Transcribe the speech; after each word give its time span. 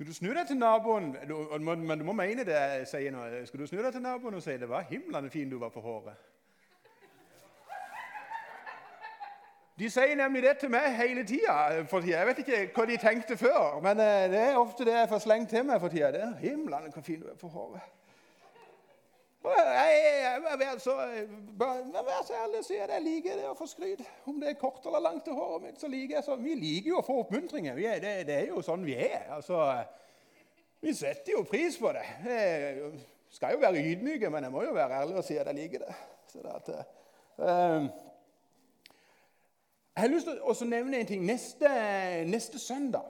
Skal 0.00 0.08
du 0.08 0.14
snu 0.14 0.30
deg 0.32 0.46
til 0.48 0.56
naboen 0.56 1.10
Men 1.84 1.98
du 1.98 2.04
må 2.08 2.12
mene 2.16 2.44
det 2.48 2.54
jeg 2.56 2.86
sier 2.88 3.12
nå. 3.12 3.20
Skal 3.44 3.60
du 3.60 3.66
snu 3.68 3.82
deg 3.84 3.92
til 3.92 4.00
naboen 4.00 4.38
og 4.38 4.40
si 4.40 4.54
det 4.56 4.68
var 4.68 4.86
himlende 4.88 5.28
fin 5.28 5.50
du 5.50 5.58
var 5.60 5.68
på 5.68 5.80
håret? 5.84 6.16
De 9.76 9.90
sier 9.92 10.16
nemlig 10.16 10.42
det 10.46 10.54
til 10.62 10.72
meg 10.72 10.96
hele 10.96 11.26
tida. 11.28 11.84
Jeg 12.06 12.26
vet 12.30 12.40
ikke 12.40 12.62
hva 12.78 12.86
de 12.88 12.96
tenkte 12.96 13.36
før, 13.36 13.76
men 13.84 14.00
eh, 14.00 14.24
det 14.32 14.40
er 14.40 14.56
ofte 14.56 14.88
det 14.88 14.96
jeg 14.96 15.08
får 15.12 15.20
slengt 15.26 15.52
til 15.52 15.68
meg 15.68 15.84
for 15.84 15.92
tida. 15.92 16.32
Himlende 16.40 16.96
hvor 16.96 17.04
fin 17.04 17.20
du 17.20 17.28
er 17.28 17.36
på 17.36 17.52
håret. 17.52 17.99
Jeg, 19.44 20.42
vær 20.58 20.78
så 20.78 22.34
ærlig 22.34 22.58
og 22.58 22.64
si 22.64 22.76
at 22.76 22.90
jeg 22.92 23.02
liker 23.02 23.38
det 23.38 23.46
å 23.48 23.54
få 23.56 23.66
skryt. 23.70 24.02
Om 24.28 24.40
det 24.40 24.50
er 24.50 24.58
kort 24.60 24.84
eller 24.86 25.00
langt 25.00 25.24
til 25.24 25.36
håret 25.36 25.62
mitt, 25.64 25.80
så 25.80 25.88
liker 25.88 26.18
jeg 26.18 26.26
så. 26.26 26.36
Vi 26.36 26.54
liker 26.58 26.90
jo 26.92 26.98
å 27.00 27.06
få 27.06 27.16
oppmuntringer. 27.22 27.78
Er, 27.78 28.02
det, 28.02 28.12
det, 28.28 28.36
er 28.36 28.50
jo 28.52 28.60
sånn 28.64 28.84
vi 28.84 28.98
er. 29.00 29.30
Altså, 29.32 29.62
vi 30.84 30.92
setter 30.96 31.32
jo 31.38 31.46
pris 31.48 31.78
på 31.80 31.92
det. 31.96 32.04
Jeg 32.26 32.90
skal 33.32 33.56
jo 33.56 33.62
være 33.62 33.84
ydmyke, 33.92 34.30
men 34.32 34.44
jeg 34.44 34.52
må 34.52 34.64
jo 34.66 34.76
være 34.76 35.00
ærlig 35.00 35.16
og 35.22 35.24
si 35.24 35.38
at 35.40 35.48
jeg 35.48 35.56
liker 35.62 35.86
det. 35.86 35.96
At, 36.50 36.68
uh, 37.40 37.88
jeg 39.94 40.04
har 40.04 40.12
lyst 40.12 40.28
til 40.28 40.36
å 40.44 40.68
nevne 40.68 41.00
en 41.00 41.08
ting. 41.08 41.24
Neste, 41.26 41.70
neste 42.28 42.60
søndag 42.60 43.08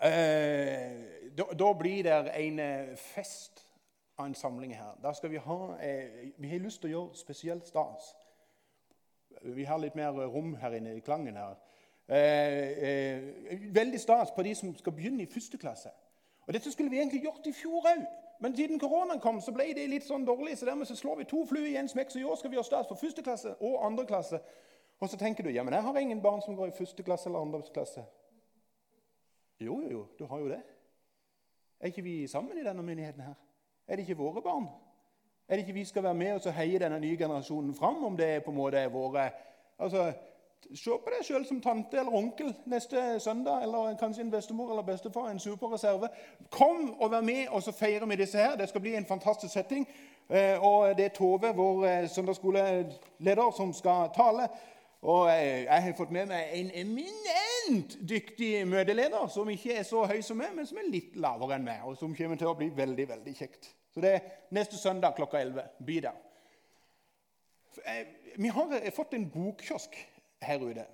uh, 0.00 0.88
da, 1.34 1.48
da, 1.52 1.68
blir 1.76 2.06
det 2.06 2.16
en 2.40 2.64
fest 2.96 3.63
av 4.18 4.26
en 4.26 4.34
samling 4.34 4.76
her. 4.76 4.98
Der 5.02 5.12
skal 5.12 5.30
Vi 5.30 5.36
ha, 5.36 5.76
eh, 5.80 6.32
vi 6.38 6.48
har 6.48 6.58
lyst 6.58 6.80
til 6.80 6.90
å 6.90 6.92
gjøre 6.92 7.16
spesielt 7.16 7.66
stas. 7.66 8.16
Vi 9.42 9.64
har 9.64 9.78
litt 9.78 9.94
mer 9.96 10.10
rom 10.10 10.54
her 10.54 10.72
inne 10.72 10.96
i 10.96 11.00
klangen. 11.00 11.36
her. 11.36 11.54
Eh, 12.08 12.68
eh, 12.78 13.22
veldig 13.74 14.00
stas 14.00 14.30
på 14.30 14.42
de 14.42 14.54
som 14.54 14.76
skal 14.76 14.92
begynne 14.92 15.22
i 15.22 15.26
første 15.26 15.58
klasse. 15.58 15.90
Og 16.46 16.54
Dette 16.54 16.72
skulle 16.72 16.90
vi 16.90 16.98
egentlig 16.98 17.22
gjort 17.22 17.46
i 17.46 17.52
fjor 17.52 17.80
òg, 17.80 18.06
men 18.40 18.56
siden 18.56 18.78
koronaen 18.78 19.20
kom, 19.20 19.40
så 19.40 19.52
ble 19.52 19.64
det 19.74 19.88
litt 19.88 20.04
sånn 20.04 20.26
dårlig. 20.26 20.58
Så 20.58 20.66
dermed 20.66 20.86
så 20.86 20.96
slår 20.96 21.16
vi 21.16 21.24
to 21.24 21.46
fluer 21.46 21.66
i 21.66 21.76
en 21.76 21.88
smekk. 21.88 22.10
Så 22.10 22.18
i 22.20 22.24
år 22.24 22.36
skal 22.36 22.50
vi 22.50 22.56
gjøre 22.56 22.64
stas 22.64 22.88
for 22.88 22.94
første 22.94 23.22
klasse 23.22 23.54
og 23.60 23.86
andre 23.86 24.06
klasse. 24.06 24.40
Og 25.00 25.08
så 25.08 25.16
tenker 25.16 25.44
du 25.44 25.50
ja, 25.50 25.62
men 25.62 25.74
jeg 25.74 25.82
har 25.82 25.96
ingen 25.96 26.22
barn 26.22 26.42
som 26.42 26.56
går 26.56 26.66
i 26.66 26.76
første 26.78 27.02
klasse 27.02 27.28
eller 27.28 27.40
andre 27.40 27.62
klasse. 27.72 28.04
Jo, 29.60 29.80
jo, 29.80 29.90
jo, 29.90 30.06
du 30.18 30.26
har 30.26 30.38
jo 30.38 30.48
det. 30.48 30.62
Er 31.80 31.86
ikke 31.86 32.02
vi 32.02 32.26
sammen 32.26 32.58
i 32.58 32.64
denne 32.64 32.82
menigheten 32.82 33.20
her? 33.20 33.34
Er 33.88 33.96
det 33.96 34.02
ikke 34.08 34.22
våre 34.22 34.42
barn? 34.42 34.68
Er 35.48 35.56
det 35.56 35.62
ikke 35.62 35.72
vi 35.72 35.84
skal 35.84 36.02
være 36.02 36.14
med 36.14 36.46
og 36.46 36.52
heie 36.52 36.78
denne 36.78 37.00
nye 37.00 37.16
generasjonen 37.16 37.74
fram? 37.74 38.04
om 38.04 38.16
det 38.16 38.26
er 38.26 38.40
på 38.40 38.50
en 38.50 38.56
måte 38.56 38.92
våre... 38.92 39.30
Altså, 39.78 40.12
Se 40.74 40.90
på 40.90 41.12
deg 41.12 41.24
sjøl 41.26 41.42
som 41.44 41.60
tante 41.60 41.98
eller 42.00 42.14
onkel 42.16 42.54
neste 42.72 43.20
søndag, 43.20 43.62
eller 43.62 43.96
kanskje 44.00 44.22
en 44.24 44.30
bestemor 44.30 44.70
eller 44.70 44.82
bestefar. 44.82 45.28
en 45.30 45.38
superreserve. 45.38 46.08
Kom 46.50 46.94
og 47.00 47.10
vær 47.10 47.20
med, 47.20 47.48
og 47.50 47.62
så 47.62 47.72
feirer 47.72 48.06
vi 48.06 48.16
disse 48.16 48.38
her. 48.38 48.56
Det 48.56 48.68
skal 48.68 48.80
bli 48.80 48.94
en 48.96 49.06
fantastisk 49.06 49.52
setting. 49.52 49.88
Eh, 50.30 50.64
og 50.64 50.96
Det 50.96 51.04
er 51.04 51.08
Tove, 51.08 51.52
vår 51.54 51.86
eh, 51.86 52.08
søndagsskoleleder, 52.08 53.50
som 53.56 53.72
skal 53.72 54.08
tale. 54.16 54.48
Og 55.02 55.28
jeg 55.28 55.82
har 55.82 55.92
fått 55.96 56.10
med 56.10 56.26
meg 56.26 56.48
en 56.52 56.70
eminent 56.74 57.53
dyktig 58.08 58.66
møteleder 58.68 59.28
som 59.32 59.48
ikke 59.50 59.78
er 59.78 59.86
så 59.86 60.04
høy 60.08 60.20
som 60.24 60.38
meg, 60.40 60.52
men 60.56 60.66
som 60.68 60.78
er 60.80 60.90
litt 60.90 61.16
lavere 61.20 61.58
enn 61.58 61.66
meg, 61.66 61.84
og 61.86 61.96
som 61.98 62.14
kommer 62.16 62.40
til 62.40 62.50
å 62.50 62.56
bli 62.58 62.70
veldig 62.74 63.08
veldig 63.08 63.34
kjekt. 63.38 63.70
Så 63.94 64.02
det 64.02 64.10
er 64.16 64.30
neste 64.54 64.78
søndag 64.78 65.14
klokka 65.16 65.40
11. 65.40 65.68
Be 65.86 66.00
der. 66.02 66.18
Eh, 67.84 68.06
vi 68.36 68.48
har 68.48 68.74
eh, 68.80 68.92
fått 68.94 69.14
en 69.14 69.28
bokkiosk 69.30 69.96
her 70.42 70.62
ute. 70.62 70.86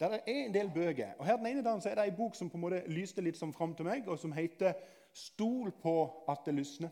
Der 0.00 0.16
er 0.16 0.30
en 0.32 0.54
del 0.54 0.70
bøker. 0.74 1.14
Og 1.18 1.26
her 1.26 1.36
Den 1.36 1.46
ene 1.46 1.62
dagen 1.64 1.82
så 1.82 1.90
er 1.90 1.94
det 1.94 2.08
en 2.08 2.16
bok 2.16 2.34
som 2.34 2.50
på 2.50 2.56
en 2.56 2.64
måte 2.64 2.82
lyste 2.88 3.22
litt 3.22 3.38
som 3.38 3.52
fram 3.52 3.74
til 3.74 3.86
meg, 3.86 4.08
og 4.08 4.18
som 4.18 4.32
heter 4.32 4.72
'Stol 5.12 5.72
på 5.82 6.24
at 6.28 6.38
det 6.46 6.54
lysner'. 6.54 6.90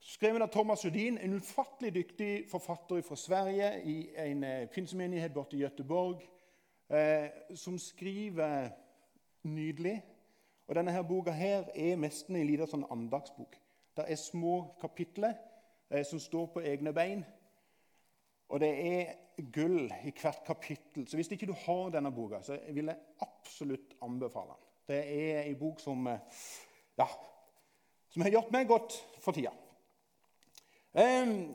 Skrevet 0.00 0.42
av 0.42 0.48
Thomas 0.48 0.84
Judin, 0.84 1.18
en 1.18 1.34
ufattelig 1.34 1.94
dyktig 1.94 2.50
forfatter 2.50 3.02
fra 3.02 3.16
Sverige 3.16 3.82
i 3.84 4.10
en 4.16 4.44
eh, 4.44 4.68
pinsemenighet 4.68 5.34
borte 5.34 5.56
i 5.56 5.64
Göteborg, 5.64 6.22
eh, 6.90 7.30
som 7.54 7.78
skriver 7.78 8.70
nydelig. 9.42 10.02
Og 10.68 10.74
Denne 10.74 10.92
her 10.92 11.02
boka 11.02 11.32
her 11.32 11.70
er 11.74 11.96
nesten 11.96 12.36
en 12.36 12.46
liten 12.46 12.68
sånn 12.68 12.86
andagsbok. 12.92 13.56
Det 13.96 14.04
er 14.06 14.20
små 14.20 14.60
kapitler 14.80 15.34
eh, 15.90 16.04
som 16.06 16.20
står 16.20 16.50
på 16.54 16.64
egne 16.64 16.92
bein. 16.92 17.24
Og 18.48 18.60
det 18.60 18.70
er 18.70 19.14
gull 19.52 19.88
i 20.04 20.12
hvert 20.12 20.44
kapittel. 20.46 21.06
Så 21.08 21.16
hvis 21.16 21.30
ikke 21.32 21.48
du 21.48 21.54
har 21.66 21.92
denne 21.94 22.12
boka, 22.12 22.42
så 22.42 22.58
vil 22.72 22.90
jeg 22.90 23.24
absolutt 23.24 23.96
anbefale 24.04 24.56
den. 24.56 24.64
Det 24.88 25.00
er 25.04 25.42
en 25.42 25.58
bok 25.60 25.80
som, 25.80 26.06
eh, 26.06 26.44
ja, 26.98 27.08
som 28.08 28.22
har 28.24 28.32
gjort 28.32 28.52
meg 28.52 28.68
godt 28.68 29.00
for 29.20 29.36
tida. 29.36 29.52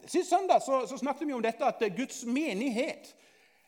Sist 0.07 0.29
søndag 0.29 0.61
så, 0.61 0.85
så 0.87 0.97
snakket 0.97 1.27
vi 1.27 1.33
om 1.33 1.41
dette 1.43 1.65
at 1.65 1.81
Guds 1.97 2.21
menighet 2.25 3.09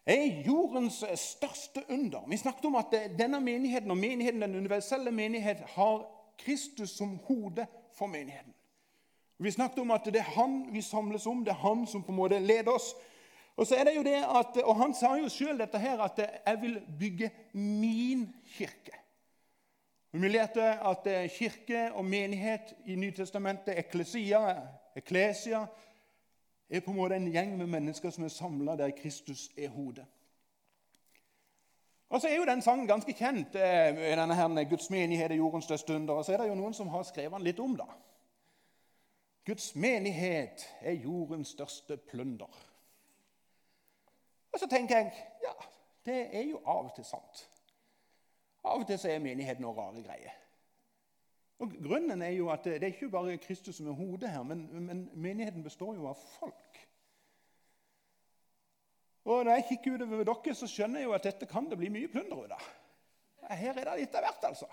er 0.06 0.44
jordens 0.46 1.04
største 1.16 1.84
under. 1.90 2.26
Vi 2.28 2.38
snakket 2.38 2.66
om 2.66 2.76
at 2.76 2.94
denne 3.20 3.40
menigheten 3.42 3.92
og 3.92 3.98
menigheten, 3.98 4.42
den 4.42 4.56
universelle 4.56 5.12
menighet 5.12 5.58
har 5.76 6.06
Kristus 6.38 6.90
som 6.90 7.20
hode 7.26 7.66
for 7.98 8.06
menigheten. 8.06 8.54
Vi 9.38 9.52
snakket 9.52 9.80
om 9.80 9.92
at 9.92 10.06
det 10.06 10.22
er 10.22 10.32
han 10.38 10.68
vi 10.72 10.82
samles 10.82 11.26
om, 11.26 11.44
det 11.44 11.52
er 11.52 11.64
han 11.64 11.88
som 11.88 12.04
på 12.04 12.12
en 12.12 12.20
måte 12.22 12.40
leder 12.40 12.72
oss. 12.72 12.94
Og 13.56 13.68
så 13.68 13.76
er 13.76 13.84
det 13.88 13.96
jo 13.96 14.04
det 14.04 14.20
at, 14.20 14.58
og 14.64 14.76
Han 14.76 14.94
sa 14.94 15.16
jo 15.16 15.30
sjøl 15.32 15.58
dette 15.60 15.80
her, 15.80 16.00
at 16.00 16.20
'jeg 16.20 16.62
vil 16.62 16.82
bygge 17.00 17.32
min 17.54 18.36
kirke'. 18.58 19.02
Vi 20.12 20.28
lærte 20.28 20.64
at 20.64 21.32
kirke 21.32 21.92
og 21.94 22.06
menighet 22.06 22.76
i 22.86 22.96
Nytestamentet, 22.96 23.80
eklesia, 23.80 24.62
Eklesia 24.96 25.66
er 26.70 26.80
på 26.80 26.92
en 26.92 26.98
måte 26.98 27.16
en 27.16 27.31
gjeng 27.31 27.58
med 27.58 27.68
mennesker 27.68 28.09
som 28.09 28.24
er 28.24 28.34
samla 28.34 28.76
der 28.76 28.94
Kristus 28.98 29.50
er 29.58 29.70
hodet. 29.70 30.06
Og 32.09 32.22
så 32.22 32.28
er 32.28 32.36
jo 32.36 32.46
den 32.46 32.62
sangen 32.62 32.88
ganske 32.88 33.14
kjent. 33.14 33.56
Eh, 33.56 34.18
denne 34.18 34.36
her, 34.36 34.64
'Guds 34.64 34.90
menighet 34.90 35.31
er 35.31 35.36
jordens 35.36 35.66
største 35.66 35.96
under'. 35.96 36.12
Og 36.12 36.26
så 36.26 36.34
er 36.34 36.38
det 36.38 36.48
jo 36.48 36.56
noen 36.56 36.74
som 36.74 36.88
har 36.88 37.03
skrevet 37.03 37.31
den 37.31 37.44
litt 37.44 37.59
om. 37.59 37.76
da. 37.76 37.86
Guds 39.46 39.76
menighet 39.76 40.76
er 40.81 40.92
jordens 40.92 41.48
største 41.48 41.98
plunder. 41.98 42.66
Og 44.53 44.59
så 44.59 44.68
tenker 44.68 44.97
jeg 44.97 45.12
ja, 45.44 45.52
det 46.06 46.36
er 46.36 46.42
jo 46.42 46.62
av 46.66 46.86
og 46.86 46.96
til 46.96 47.06
sant. 47.06 47.50
Av 48.64 48.80
og 48.80 48.88
til 48.88 49.00
så 49.00 49.09
er 49.09 49.20
menigheten 49.20 49.62
noen 49.62 49.78
rare 49.78 50.02
greier. 50.02 50.45
Og 51.60 51.72
Grunnen 51.84 52.22
er 52.22 52.34
jo 52.36 52.50
at 52.52 52.66
det 52.68 52.82
er 52.84 52.92
ikke 52.92 53.10
bare 53.10 53.38
Kristus 53.38 53.78
som 53.80 53.88
er 53.88 53.96
hodet 53.96 54.30
her, 54.30 54.44
men, 54.44 54.68
men 54.86 55.06
menigheten 55.14 55.64
består 55.64 55.96
jo 55.96 56.10
av 56.12 56.18
folk. 56.40 56.82
Og 59.26 59.46
Når 59.46 59.52
jeg 59.52 59.66
kikker 59.70 59.96
utover 59.96 60.24
dere, 60.28 60.56
så 60.56 60.68
skjønner 60.70 61.02
jeg 61.02 61.08
jo 61.10 61.14
at 61.16 61.24
dette 61.26 61.48
kan 61.50 61.70
det 61.70 61.78
bli 61.80 61.90
mye 61.90 62.10
plunder 62.12 62.44
ut 62.44 62.52
av. 62.54 62.66
Her 63.56 63.80
er 63.80 63.88
det 63.88 63.96
litt 64.02 64.18
av 64.18 64.26
hvert, 64.26 64.50
altså. 64.52 64.68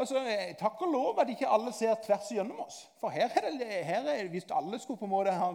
Altså, 0.00 0.20
Takk 0.58 0.82
og 0.86 0.92
lov 0.92 1.20
at 1.22 1.30
ikke 1.32 1.48
alle 1.50 1.72
ser 1.74 1.96
tvers 2.04 2.28
igjennom 2.30 2.60
oss. 2.66 2.82
For 3.00 3.12
her 3.14 3.32
er 3.40 3.56
det, 3.58 3.70
her 3.86 4.10
er, 4.12 4.28
hvis 4.30 4.46
alle 4.54 4.78
skulle 4.78 5.00
på 5.00 5.08
en 5.08 5.14
måte 5.14 5.34
ha 5.34 5.52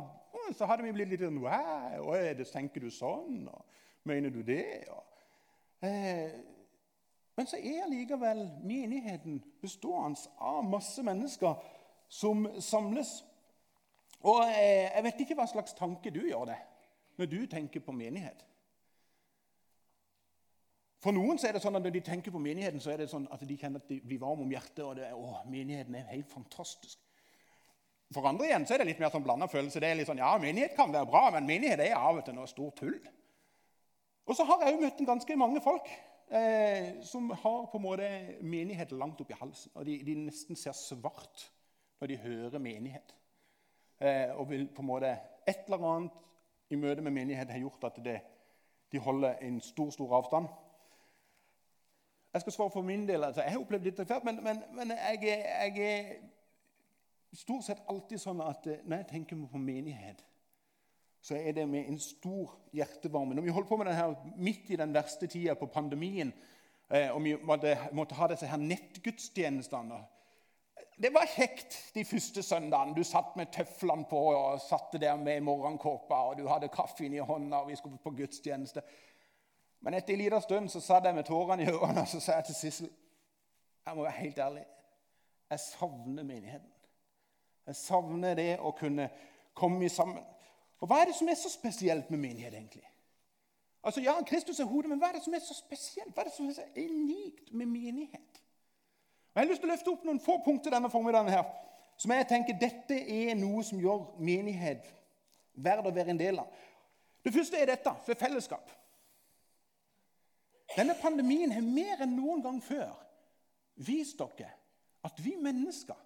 Så 0.54 0.68
hadde 0.70 0.84
vi 0.84 0.92
blitt 0.94 1.09
litt 1.09 1.24
sånn 1.24 1.40
Wow, 1.42 2.44
tenker 2.52 2.84
du 2.84 2.92
sånn? 2.94 3.46
Og, 3.50 3.62
mener 4.06 4.30
du 4.30 4.42
det? 4.46 4.86
Og, 4.92 5.04
eh, 5.88 6.36
men 7.35 7.47
så 7.47 7.59
er 7.59 7.90
likevel 7.91 8.46
menigheten 8.63 9.41
bestående 9.62 10.29
av 10.40 10.63
masse 10.63 11.03
mennesker 11.03 11.57
som 12.07 12.47
samles. 12.63 13.18
Og 14.23 14.41
eh, 14.47 14.91
Jeg 14.96 15.03
vet 15.03 15.23
ikke 15.25 15.38
hva 15.40 15.47
slags 15.50 15.75
tanke 15.75 16.13
du 16.13 16.24
gjør 16.29 16.51
det 16.53 16.59
når 17.19 17.31
du 17.31 17.40
tenker 17.47 17.84
på 17.84 17.95
menighet. 17.95 18.41
For 21.03 21.13
noen 21.16 21.38
er 21.38 21.53
det 21.53 21.62
sånn 21.62 21.78
at 21.78 21.84
når 21.85 21.94
de 21.94 22.01
tenker 22.03 22.34
på 22.34 22.41
menigheten, 22.41 22.81
så 22.81 22.92
er 22.92 23.04
det 23.04 23.12
sånn 23.12 23.27
at 23.31 23.44
de 23.45 23.57
kjenner 23.60 23.83
at 23.83 23.92
de 23.92 24.00
blir 24.01 24.19
varme 24.19 24.42
om 24.44 24.51
hjertet. 24.51 24.81
og 24.83 24.95
det, 24.98 25.06
er, 25.12 25.13
å, 25.13 25.44
menigheten 25.48 25.95
er 26.00 26.07
helt 26.10 26.31
fantastisk. 26.31 26.98
For 28.13 28.25
andre 28.25 28.48
igjen 28.48 28.65
så 28.65 28.75
er 28.75 28.81
det 28.81 28.89
litt 28.89 29.04
mer 29.04 29.13
sånn 29.13 29.24
blanda 29.24 29.48
følelse. 29.51 29.80
Det 29.83 29.92
er 29.92 30.00
litt 30.00 30.10
sånn, 30.10 30.24
ja, 30.24 30.33
Menighet 30.42 30.75
kan 30.77 30.92
være 30.94 31.07
bra, 31.12 31.27
men 31.36 31.48
menighet 31.48 31.83
er 31.86 31.95
av 32.00 32.19
og 32.19 32.25
til 32.25 32.36
noe 32.38 32.50
stort 32.50 32.80
tull. 32.81 32.98
Og 34.25 34.38
så 34.38 34.48
har 34.50 34.65
jeg 34.65 34.75
jo 34.75 34.81
møtt 34.81 35.06
ganske 35.06 35.38
mange 35.38 35.62
folk 35.62 35.89
eh, 36.31 37.01
som 37.01 37.30
har 37.30 37.66
på 37.72 37.77
en 37.77 37.83
måte 37.83 38.10
menighet 38.42 38.92
langt 38.92 39.22
oppi 39.22 39.33
halsen. 39.39 39.72
Og 39.75 39.86
de, 39.86 40.00
de, 40.06 40.16
nesten 40.25 40.56
ser 40.56 40.75
svart 40.77 41.51
når 42.00 42.07
de 42.07 42.18
hører 42.18 42.60
menighet. 42.60 43.16
Eh, 44.00 44.31
og 44.36 44.50
vil 44.50 44.68
på 44.68 44.81
en 44.81 44.88
måte 44.88 45.18
Et 45.48 45.68
eller 45.68 45.83
annet 45.86 46.12
i 46.69 46.75
møte 46.75 47.01
med 47.01 47.12
menighet 47.13 47.50
har 47.50 47.60
gjort 47.62 47.83
at 47.83 48.00
det, 48.06 48.22
de 48.92 48.98
holder 49.00 49.36
en 49.45 49.62
stor, 49.62 49.89
stor 49.89 50.16
avstand. 50.18 50.48
Jeg 52.33 52.42
skal 52.42 52.54
svare 52.54 52.69
for 52.69 52.81
min 52.81 53.07
del. 53.07 53.24
altså 53.24 53.42
Jeg 53.42 53.51
har 53.51 53.60
opplevd 53.60 53.83
litt 53.83 54.01
før, 54.07 54.24
men, 54.24 54.44
men, 54.44 54.63
men 54.74 54.92
jeg, 54.92 55.19
jeg, 55.24 55.77
er 55.77 57.38
stort 57.38 57.63
sett 57.63 57.83
alltid 57.88 58.19
sånn 58.19 58.42
at 58.42 58.68
eh, 58.68 58.81
når 58.83 59.04
jeg 59.04 59.07
tenker 59.12 59.45
på 59.51 59.62
menighet 59.62 60.25
så 61.25 61.38
er 61.39 61.56
det 61.57 61.63
med 61.69 61.88
en 61.89 61.98
stor 62.00 62.51
hjertevarme. 62.75 63.33
Når 63.33 63.48
vi 63.48 63.54
holdt 63.56 63.69
på 63.69 63.80
med 63.81 63.89
denne 63.89 64.36
midt 64.38 64.69
i 64.69 64.77
den 64.77 64.94
verste 64.94 65.27
tida 65.31 65.56
på 65.57 65.72
pandemien, 65.74 66.33
Eh, 66.89 67.16
og 67.16 67.24
vi 67.24 67.36
måtte, 67.42 68.16
ha 68.16 68.27
disse 68.27 68.48
her 68.48 68.62
nettgudstjenestene. 68.62 70.04
Det 71.01 71.12
var 71.13 71.27
kjekt 71.27 71.77
de 71.95 72.06
første 72.06 72.44
søndagene. 72.44 72.95
Du 72.95 73.04
satt 73.04 73.33
med 73.36 73.50
tøflene 73.51 74.06
på 74.10 74.19
og 74.31 74.62
satte 74.62 75.01
der 75.01 75.16
med 75.16 75.42
morgenkåpa, 75.42 76.16
og 76.30 76.38
du 76.38 76.48
hadde 76.48 76.69
kaffen 76.72 77.13
i 77.13 77.19
hånda, 77.19 77.57
og 77.57 77.69
vi 77.69 77.75
skulle 77.75 77.98
på 77.98 78.13
gudstjeneste. 78.16 78.81
Men 79.81 79.94
etter 79.94 80.13
en 80.13 80.22
liten 80.22 80.42
stund 80.42 80.69
så 80.69 80.80
satt 80.81 81.06
jeg 81.06 81.16
med 81.16 81.27
tårene 81.27 81.66
i 81.66 81.74
ørene 81.74 82.06
og 82.06 82.07
så 82.07 82.19
sa 82.19 82.39
jeg 82.39 82.48
til 82.48 82.56
Sissel 82.56 82.88
Jeg 83.86 83.95
må 83.95 84.01
være 84.01 84.22
helt 84.22 84.39
ærlig. 84.39 84.63
Jeg 85.50 85.60
savner 85.60 86.24
menigheten. 86.24 86.72
Jeg 87.68 87.75
savner 87.75 88.33
det 88.33 88.56
å 88.60 88.72
kunne 88.77 89.10
komme 89.54 89.89
sammen. 89.89 90.24
Og 90.80 90.88
Hva 90.88 91.01
er 91.01 91.10
det 91.10 91.16
som 91.16 91.30
er 91.30 91.38
så 91.39 91.50
spesielt 91.50 92.10
med 92.12 92.19
menighet, 92.19 92.54
egentlig? 92.54 92.83
Altså, 93.83 94.01
Ja, 94.01 94.24
Kristus 94.24 94.60
er 94.60 94.66
hodet, 94.66 94.89
men 94.89 95.00
hva 95.00 95.07
er 95.07 95.19
det 95.19 95.24
som 95.24 95.33
er 95.33 95.39
så 95.39 95.54
spesielt? 95.54 96.13
Hva 96.13 96.24
er 96.24 96.30
det 96.30 96.33
som 96.33 96.50
er 96.50 96.54
så 96.54 96.66
unikt 96.75 97.54
med 97.54 97.66
menighet? 97.66 98.42
Og 99.33 99.42
Jeg 99.42 99.44
har 99.44 99.50
lyst 99.51 99.62
til 99.62 99.69
å 99.69 99.74
løfte 99.74 99.92
opp 99.92 100.06
noen 100.07 100.19
få 100.19 100.38
punkter 100.45 100.72
denne 100.72 100.89
formiddagen 100.89 101.30
her, 101.30 101.45
som 101.98 102.12
jeg 102.12 102.27
tenker 102.27 102.60
dette 102.60 102.95
er 102.95 103.36
noe 103.36 103.63
som 103.63 103.80
gjør 103.80 104.16
menighet 104.19 104.88
verdt 105.56 105.88
å 105.88 105.94
være 105.95 106.13
en 106.13 106.19
del 106.19 106.39
av. 106.39 106.48
Det 107.24 107.33
første 107.33 107.57
er 107.57 107.72
dette 107.72 107.94
for 108.06 108.19
fellesskap. 108.19 108.72
Denne 110.75 110.95
pandemien 111.01 111.51
har 111.51 111.63
mer 111.63 112.04
enn 112.04 112.16
noen 112.18 112.44
gang 112.44 112.60
før 112.63 112.92
vist 113.75 114.19
dere 114.19 114.51
at 115.06 115.19
vi 115.22 115.36
mennesker 115.38 115.98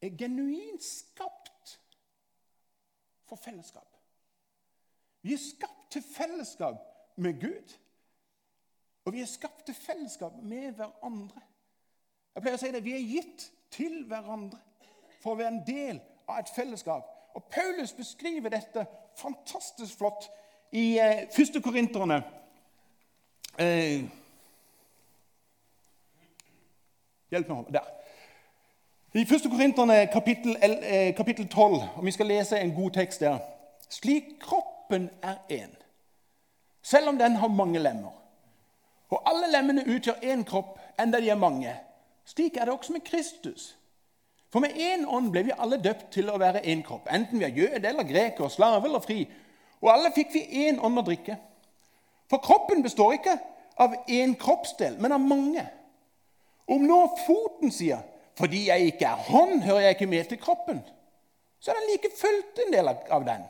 er 0.00 0.14
genuint 0.16 0.82
skapt 0.84 1.39
for 3.30 3.38
fellesskap. 3.40 3.86
Vi 5.22 5.36
er 5.36 5.42
skapt 5.42 5.92
til 5.94 6.02
fellesskap 6.02 6.82
med 7.16 7.40
Gud. 7.40 7.76
Og 9.04 9.14
vi 9.14 9.22
er 9.22 9.30
skapt 9.30 9.64
til 9.66 9.74
fellesskap 9.74 10.36
med 10.42 10.72
hverandre. 10.78 11.42
Jeg 12.34 12.42
pleier 12.42 12.58
å 12.58 12.62
si 12.62 12.72
det, 12.74 12.84
Vi 12.84 12.94
er 12.94 13.06
gitt 13.06 13.46
til 13.70 14.02
hverandre 14.10 14.58
for 15.20 15.34
å 15.34 15.40
være 15.40 15.54
en 15.54 15.64
del 15.66 16.00
av 16.28 16.42
et 16.42 16.52
fellesskap. 16.54 17.08
Og 17.34 17.46
Paulus 17.52 17.92
beskriver 17.94 18.50
dette 18.50 18.86
fantastisk 19.18 19.98
flott 19.98 20.28
i 20.72 20.98
eh, 20.98 21.26
1. 21.30 21.62
Korinterne 21.62 22.22
Eh, 23.60 24.06
hjelp 27.28 27.48
meg. 27.48 27.50
å 27.50 27.56
holde 27.58 27.74
Der. 27.74 27.99
I 29.12 29.24
1. 29.24 29.50
Korinterne 29.50 30.06
kapittel, 30.12 30.56
eh, 30.62 31.14
kapittel 31.14 31.48
12, 31.48 31.74
og 31.96 32.04
vi 32.04 32.10
skal 32.10 32.26
lese 32.26 32.58
en 32.58 32.74
god 32.74 32.90
tekst 32.90 33.20
der. 33.20 33.38
Slik 33.88 34.22
kroppen 34.40 35.10
er 35.22 35.34
én, 35.50 35.76
selv 36.82 37.08
om 37.08 37.18
den 37.18 37.36
har 37.36 37.48
mange 37.48 37.78
lemmer. 37.78 38.10
Og 39.08 39.22
alle 39.26 39.52
lemmene 39.52 39.84
utgjør 39.96 40.12
én 40.22 40.44
kropp, 40.44 40.78
enda 41.00 41.20
de 41.20 41.28
er 41.28 41.34
mange. 41.34 41.74
Slik 42.24 42.56
er 42.56 42.64
det 42.64 42.74
også 42.74 42.92
med 42.92 43.00
Kristus. 43.00 43.76
For 44.52 44.60
med 44.60 44.70
én 44.70 45.08
ånd 45.08 45.30
ble 45.30 45.42
vi 45.42 45.58
alle 45.58 45.82
døpt 45.82 46.12
til 46.12 46.30
å 46.30 46.38
være 46.38 46.62
én 46.62 46.82
kropp, 46.82 47.08
enten 47.10 47.38
vi 47.38 47.44
er 47.44 47.56
jøde 47.56 47.88
eller 47.88 48.04
greker, 48.04 48.48
slave 48.48 48.84
eller 48.84 49.00
fri. 49.00 49.28
Og 49.80 49.92
alle 49.92 50.12
fikk 50.14 50.34
vi 50.34 50.68
én 50.68 50.78
ånd 50.78 50.98
å 50.98 51.02
drikke. 51.02 51.36
For 52.30 52.38
kroppen 52.38 52.82
består 52.82 53.12
ikke 53.12 53.38
av 53.76 53.94
én 54.08 54.36
kroppsdel, 54.38 55.00
men 55.00 55.12
av 55.12 55.20
mange. 55.20 55.66
Om 56.68 56.86
nå 56.86 57.16
foten 57.26 57.70
sier 57.70 58.06
'fordi 58.40 58.66
jeg 58.66 58.80
ikke 58.80 59.04
er 59.04 59.22
hånd, 59.28 59.62
hører 59.62 59.80
jeg 59.80 59.90
ikke 59.90 60.06
med 60.06 60.24
til 60.24 60.38
kroppen', 60.38 60.82
så 61.60 61.70
er 61.70 61.74
den 61.74 61.90
like 61.92 62.10
fullt 62.20 62.60
en 62.66 62.72
del 62.72 62.88
av 62.88 63.24
den. 63.24 63.42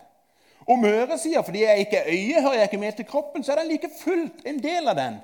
Om 0.66 0.84
øret 0.84 1.20
sier 1.20 1.42
'fordi 1.42 1.62
jeg 1.62 1.78
ikke 1.78 1.96
er 1.96 2.04
øye, 2.06 2.42
hører 2.42 2.54
jeg 2.54 2.62
ikke 2.62 2.78
med 2.78 2.92
til 2.92 3.04
kroppen', 3.04 3.44
så 3.44 3.52
er 3.52 3.56
den 3.56 3.68
like 3.68 3.90
fullt 4.02 4.46
en 4.46 4.62
del 4.62 4.88
av 4.88 4.96
den. 4.96 5.20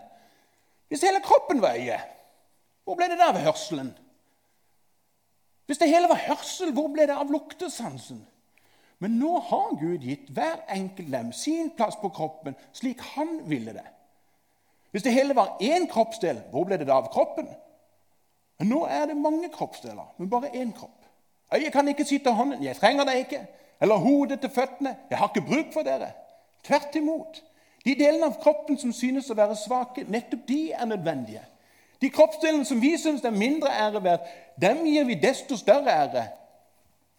Hvis 0.89 1.01
hele 1.01 1.21
kroppen 1.21 1.63
var 1.63 1.75
øye, 1.75 2.01
hvor 2.85 2.95
ble 2.95 3.09
det 3.11 3.19
da 3.19 3.29
av 3.29 3.39
hørselen? 3.39 3.99
Hvis 5.67 5.79
det 5.79 5.89
hele 5.89 6.09
var 6.09 6.23
hørsel, 6.29 6.73
hvor 6.73 6.89
ble 6.89 7.03
det 7.03 7.17
av 7.19 7.31
luktesansen? 7.31 8.27
Men 8.99 9.19
nå 9.21 9.39
har 9.41 9.75
Gud 9.81 9.99
gitt 9.99 10.31
hver 10.33 10.63
enkelt 10.73 11.09
lem 11.09 11.33
sin 11.33 11.71
plass 11.77 11.99
på 12.01 12.09
kroppen 12.09 12.55
slik 12.73 13.01
han 13.01 13.41
ville 13.51 13.75
det. 13.77 13.85
Hvis 14.91 15.03
det 15.03 15.13
hele 15.13 15.35
var 15.37 15.59
én 15.61 15.89
kroppsdel, 15.91 16.39
hvor 16.51 16.65
ble 16.65 16.79
det 16.81 16.87
da 16.89 17.01
av 17.03 17.11
kroppen? 17.13 17.49
Men 18.59 18.69
nå 18.69 18.85
er 18.87 19.07
det 19.07 19.17
mange 19.17 19.49
kroppsdeler, 19.53 20.15
men 20.19 20.31
bare 20.31 20.55
én 20.57 20.73
kropp. 20.73 21.05
Øyet 21.55 21.73
kan 21.73 21.89
ikke 21.89 22.05
sitte 22.05 22.31
hånden. 22.31 22.63
'Jeg 22.63 22.77
trenger 22.77 23.05
deg 23.05 23.19
ikke.' 23.19 23.47
Eller 23.81 23.97
hodet 23.97 24.41
til 24.41 24.51
føttene. 24.51 24.97
'Jeg 25.11 25.19
har 25.19 25.29
ikke 25.29 25.49
bruk 25.49 25.73
for 25.73 25.83
dere.' 25.83 26.13
Tvert 26.65 26.95
imot. 26.95 27.45
De 27.85 27.95
delene 27.95 28.27
av 28.27 28.41
kroppen 28.43 28.79
som 28.79 28.93
synes 28.93 29.31
å 29.31 29.35
være 29.35 29.57
svake, 29.57 30.05
nettopp 30.09 30.49
de 30.49 30.73
er 30.73 30.85
nødvendige. 30.85 31.43
De 32.01 32.11
kroppsdelene 32.11 32.65
som 32.65 32.81
vi 32.83 32.97
syns 32.99 33.25
er 33.25 33.31
mindre 33.31 33.71
ære 33.71 34.03
verdt, 34.05 34.23
dem 34.61 34.85
gir 34.85 35.05
vi 35.05 35.15
desto 35.15 35.57
større 35.57 35.91
ære. 35.91 36.25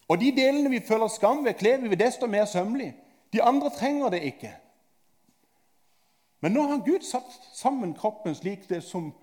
Og 0.07 0.19
de 0.19 0.31
delene 0.31 0.69
vi 0.69 0.79
føler 0.87 1.07
skam 1.07 1.45
ved, 1.45 1.53
kler 1.53 1.77
vi 1.77 1.95
desto 1.95 2.27
mer 2.27 2.45
sømmelig. 2.45 2.95
De 3.33 3.43
andre 3.43 3.69
trenger 3.69 4.09
det 4.09 4.21
ikke. 4.21 4.51
Men 6.41 6.51
nå 6.51 6.67
har 6.67 6.83
Gud 6.85 7.01
satt 7.01 7.39
sammen 7.53 7.93
kroppen 7.93 8.35
slik 8.35 8.69
det 8.69 8.83
som 8.83 9.13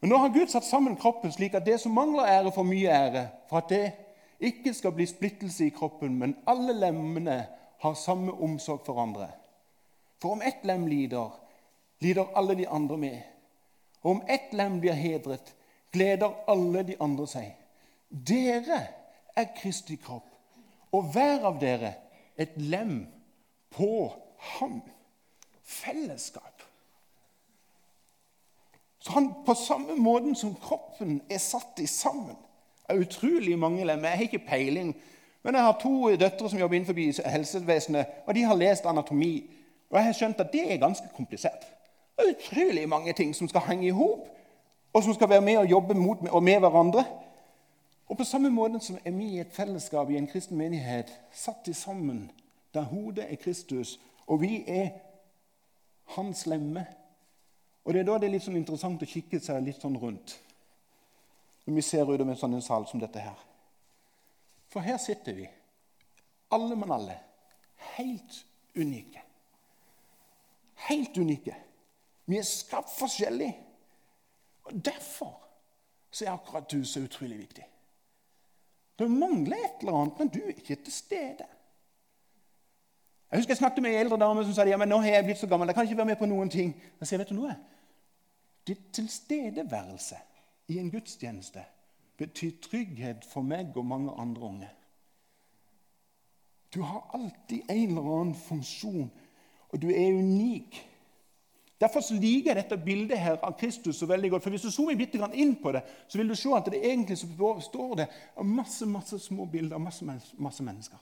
men 0.00 0.10
nå 0.10 0.16
har 0.16 0.32
Gud 0.32 0.48
satt 0.48 0.64
sammen 0.64 0.96
kroppen 0.96 1.32
slik 1.32 1.54
at 1.54 1.66
det 1.66 1.76
som 1.80 1.92
mangler 1.92 2.28
ære, 2.28 2.52
får 2.52 2.64
mye 2.64 2.94
ære, 2.94 3.24
for 3.50 3.60
at 3.60 3.68
det 3.68 3.92
ikke 4.40 4.72
skal 4.74 4.94
bli 4.96 5.06
splittelse 5.06 5.66
i 5.66 5.74
kroppen, 5.76 6.14
men 6.18 6.36
alle 6.48 6.72
lemmene 6.72 7.42
har 7.80 7.94
samme 7.94 8.32
omsorg 8.32 8.80
for 8.86 9.02
andre. 9.02 9.28
For 10.20 10.36
om 10.36 10.42
ett 10.44 10.64
lem 10.64 10.86
lider, 10.88 11.30
lider 12.00 12.32
alle 12.36 12.56
de 12.56 12.68
andre 12.68 12.96
med. 12.96 13.18
Og 14.02 14.10
om 14.10 14.22
ett 14.28 14.52
lem 14.56 14.80
blir 14.80 14.96
hedret, 14.96 15.54
gleder 15.92 16.32
alle 16.48 16.82
de 16.88 16.96
andre 17.00 17.26
seg. 17.28 17.50
Dere 18.08 18.80
er 19.36 19.52
Kristi 19.56 19.96
kropp, 20.00 20.28
og 20.92 21.12
hver 21.12 21.44
av 21.46 21.60
dere 21.60 21.92
et 22.40 22.56
lem 22.56 23.04
på 23.76 24.08
ham. 24.56 24.80
Fellesskap. 25.62 26.59
Så 29.00 29.12
han, 29.12 29.34
På 29.46 29.54
samme 29.54 29.96
måten 29.96 30.34
som 30.34 30.54
kroppen 30.54 31.22
er 31.30 31.38
satt 31.38 31.78
i 31.78 31.86
sammen 31.86 32.36
av 32.88 32.98
utrolig 32.98 33.58
mange 33.58 33.84
lemmer 33.84 34.08
Jeg 34.08 34.18
har 34.18 34.22
ikke 34.22 34.46
peiling, 34.48 34.96
men 35.42 35.54
jeg 35.54 35.62
har 35.64 35.78
to 35.80 36.16
døtre 36.16 36.50
som 36.50 36.58
jobber 36.58 36.76
innenfor 36.76 37.28
helsevesenet, 37.30 38.06
og 38.26 38.34
de 38.34 38.42
har 38.42 38.54
lest 38.54 38.86
anatomi. 38.86 39.50
Og 39.90 39.96
jeg 39.96 40.04
har 40.04 40.12
skjønt 40.12 40.40
at 40.40 40.52
det 40.52 40.72
er 40.72 40.82
ganske 40.82 41.06
komplisert. 41.16 41.64
Det 42.16 42.26
er 42.26 42.34
utrolig 42.34 42.88
mange 42.88 43.12
ting 43.12 43.32
som 43.36 43.48
skal 43.48 43.64
henge 43.66 43.86
i 43.86 43.94
hop, 43.96 44.28
og 44.92 45.02
som 45.02 45.14
skal 45.14 45.28
være 45.28 45.40
med 45.40 45.56
og 45.56 45.70
jobbe 45.70 45.94
mot 45.94 46.18
og 46.30 46.42
med 46.42 46.58
hverandre. 46.58 47.04
Og 48.08 48.16
på 48.16 48.24
samme 48.24 48.50
måte 48.50 48.80
som 48.82 48.98
er 49.04 49.10
vi 49.10 49.24
i 49.24 49.40
et 49.40 49.52
fellesskap 49.52 50.10
i 50.10 50.16
en 50.18 50.26
kristen 50.26 50.58
menighet 50.58 51.12
satt 51.32 51.68
i 51.70 51.72
sammen, 51.72 52.30
der 52.74 52.82
hodet 52.82 53.24
er 53.32 53.36
Kristus, 53.36 54.00
og 54.26 54.40
vi 54.40 54.64
er 54.66 54.88
hans 56.16 56.46
lemme. 56.46 56.86
Og 57.84 57.94
Det 57.94 58.00
er 58.00 58.08
da 58.08 58.18
det 58.18 58.28
er 58.28 58.34
litt 58.36 58.44
sånn 58.44 58.58
interessant 58.60 59.02
å 59.02 59.08
kikke 59.08 59.40
seg 59.40 59.62
litt 59.64 59.80
sånn 59.82 59.98
rundt 60.00 60.36
når 61.64 61.76
vi 61.76 61.82
ser 61.84 62.08
utover 62.08 62.32
en 62.32 62.38
sånn 62.38 62.62
sal 62.64 62.86
som 62.88 63.00
dette 63.00 63.22
her. 63.22 63.40
For 64.70 64.82
her 64.82 64.98
sitter 65.02 65.36
vi, 65.36 65.44
alle 66.56 66.76
mann 66.78 66.94
alle, 66.94 67.16
helt 67.96 68.38
unike. 68.74 69.22
Helt 70.88 71.18
unike. 71.20 71.54
Vi 72.26 72.38
er 72.38 72.46
skapt 72.46 72.90
forskjellig. 72.96 73.50
Og 74.66 74.80
Derfor 74.86 75.34
så 76.10 76.26
er 76.26 76.32
akkurat 76.32 76.70
du 76.70 76.84
så 76.84 77.04
utrolig 77.06 77.38
viktig. 77.38 77.66
Det 78.98 79.08
mangler 79.10 79.56
et 79.56 79.82
eller 79.84 80.00
annet, 80.00 80.18
men 80.18 80.28
du 80.28 80.40
er 80.42 80.56
ikke 80.56 80.76
til 80.84 80.92
stede. 80.92 81.46
Jeg 83.30 83.38
husker 83.38 83.54
jeg 83.54 83.60
snakket 83.60 83.82
med 83.82 83.94
ei 83.94 84.00
eldre 84.00 84.18
dame 84.18 84.42
som 84.44 84.54
sa 84.54 84.64
ja, 84.66 84.76
men 84.80 84.90
nå 84.90 84.98
har 85.04 85.14
jeg 85.14 85.24
blitt 85.28 85.38
så 85.38 85.46
gammel. 85.46 85.68
jeg 85.68 85.74
kan 85.74 85.84
ikke 85.86 85.96
være 85.96 86.06
med 86.06 86.18
på 86.18 86.26
noen 86.26 86.50
ting. 86.50 86.74
Jeg 87.00 87.08
sier, 87.08 87.18
vet 87.18 87.30
du 87.30 87.36
noe? 87.38 87.54
Ditt 88.66 88.90
tilstedeværelse 88.92 90.18
i 90.68 90.78
en 90.78 90.90
gudstjeneste 90.90 91.62
betyr 92.18 92.58
trygghet 92.62 93.24
for 93.24 93.46
meg 93.46 93.76
og 93.76 93.86
mange 93.86 94.12
andre 94.18 94.42
unge. 94.42 94.70
Du 96.74 96.82
har 96.82 97.10
alltid 97.14 97.70
en 97.70 97.88
eller 97.88 98.20
annen 98.20 98.34
funksjon, 98.34 99.10
og 99.70 99.82
du 99.82 99.88
er 99.90 100.18
unik. 100.18 100.86
Derfor 101.80 102.04
liker 102.12 102.50
jeg 102.50 102.56
dette 102.56 102.76
bildet 102.84 103.18
her 103.18 103.38
av 103.42 103.56
Kristus 103.58 103.96
så 103.96 104.06
veldig 104.06 104.30
godt. 104.30 104.42
For 104.42 104.50
Hvis 104.50 104.66
du 104.66 104.70
zoomer 104.70 104.98
litt 104.98 105.14
inn 105.34 105.54
på 105.62 105.72
det, 105.72 105.82
så 106.08 106.18
vil 106.18 106.28
du 106.28 106.34
se 106.34 106.50
at 106.54 106.68
det 106.68 106.82
egentlig 106.84 107.16
står 107.18 107.94
det 107.96 108.08
av 108.36 108.44
masse 108.44 108.86
masse 108.86 109.18
små 109.18 109.44
bilder 109.44 109.78
av 109.78 109.80
masse, 109.80 110.04
masse 110.38 110.62
mennesker. 110.62 110.98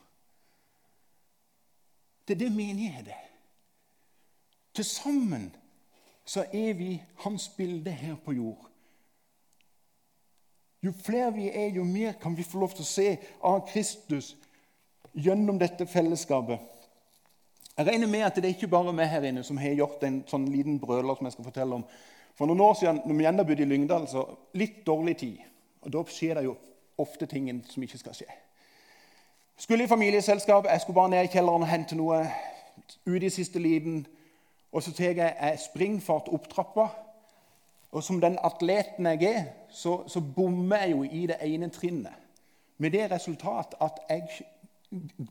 Det 2.29 2.35
er 2.35 2.39
det 2.45 2.53
menighet 2.53 3.09
er. 3.09 3.25
Til 4.75 4.85
sammen 4.85 5.49
så 6.29 6.45
er 6.53 6.73
vi 6.77 7.03
hans 7.25 7.49
bilde 7.57 7.91
her 7.91 8.17
på 8.25 8.33
jord. 8.33 8.67
Jo 10.85 10.93
flere 11.05 11.33
vi 11.35 11.49
er, 11.49 11.67
jo 11.67 11.85
mer 11.85 12.13
kan 12.13 12.37
vi 12.37 12.43
få 12.43 12.61
lov 12.61 12.75
til 12.77 12.85
å 12.85 12.91
se 12.91 13.07
av 13.43 13.65
Kristus 13.71 14.37
gjennom 15.17 15.59
dette 15.59 15.87
fellesskapet. 15.89 16.61
Jeg 17.79 17.87
regner 17.87 18.11
med 18.11 18.27
at 18.27 18.37
det 18.37 18.45
er 18.45 18.55
ikke 18.57 18.71
bare 18.71 18.93
meg 18.93 19.09
her 19.11 19.25
inne 19.27 19.43
som 19.47 19.59
har 19.59 19.75
gjort 19.79 20.05
en 20.07 20.21
sånn 20.29 20.47
liten 20.53 20.79
brøler 20.83 21.17
som 21.19 21.27
jeg 21.27 21.35
skal 21.37 21.49
fortelle 21.49 21.81
om. 21.81 21.87
For 22.39 22.47
noen 22.47 22.63
år 22.63 22.77
siden 22.79 23.01
når 23.07 23.19
vi 23.19 23.29
enda 23.31 23.47
bodde 23.47 23.65
i 23.65 23.71
Lyngdal, 23.71 24.07
så 24.11 24.27
litt 24.59 24.85
dårlig 24.87 25.17
tid. 25.25 25.41
Og 25.83 25.91
Da 25.95 26.05
skjer 26.13 26.39
det 26.39 26.45
jo 26.47 26.59
ofte 26.99 27.27
ting 27.27 27.49
som 27.71 27.83
ikke 27.83 27.99
skal 27.99 28.15
skje. 28.19 28.29
Skulle 29.61 29.85
i 29.85 29.89
familieselskap, 29.89 30.65
jeg 30.65 30.81
skulle 30.81 30.95
bare 30.95 31.11
ned 31.11 31.25
i 31.25 31.31
kjelleren 31.33 31.65
og 31.65 31.69
hente 31.69 31.97
noe. 31.99 32.21
Ut 33.07 33.25
i 33.27 33.31
siste 33.31 33.59
liten. 33.59 34.05
Og 34.73 34.85
så 34.87 34.93
tar 34.95 35.19
jeg 35.19 35.59
springfart 35.65 36.31
opp 36.31 36.47
trappa. 36.53 36.85
Og 37.91 38.05
som 38.07 38.21
den 38.23 38.39
atleten 38.45 39.07
jeg 39.11 39.25
er, 39.27 39.45
så, 39.71 40.05
så 40.07 40.21
bommer 40.21 40.85
jeg 40.85 40.95
jo 40.95 41.03
i 41.03 41.25
det 41.27 41.41
ene 41.43 41.73
trinnet. 41.75 42.15
Med 42.79 42.95
det 42.95 43.11
resultat 43.11 43.75
at 43.83 43.99
jeg 44.09 44.47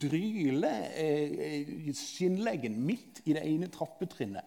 dryler 0.02 0.90
eh, 1.00 1.94
skinnleggen 1.96 2.82
midt 2.84 3.24
i 3.26 3.34
det 3.34 3.48
ene 3.48 3.72
trappetrinnet. 3.72 4.44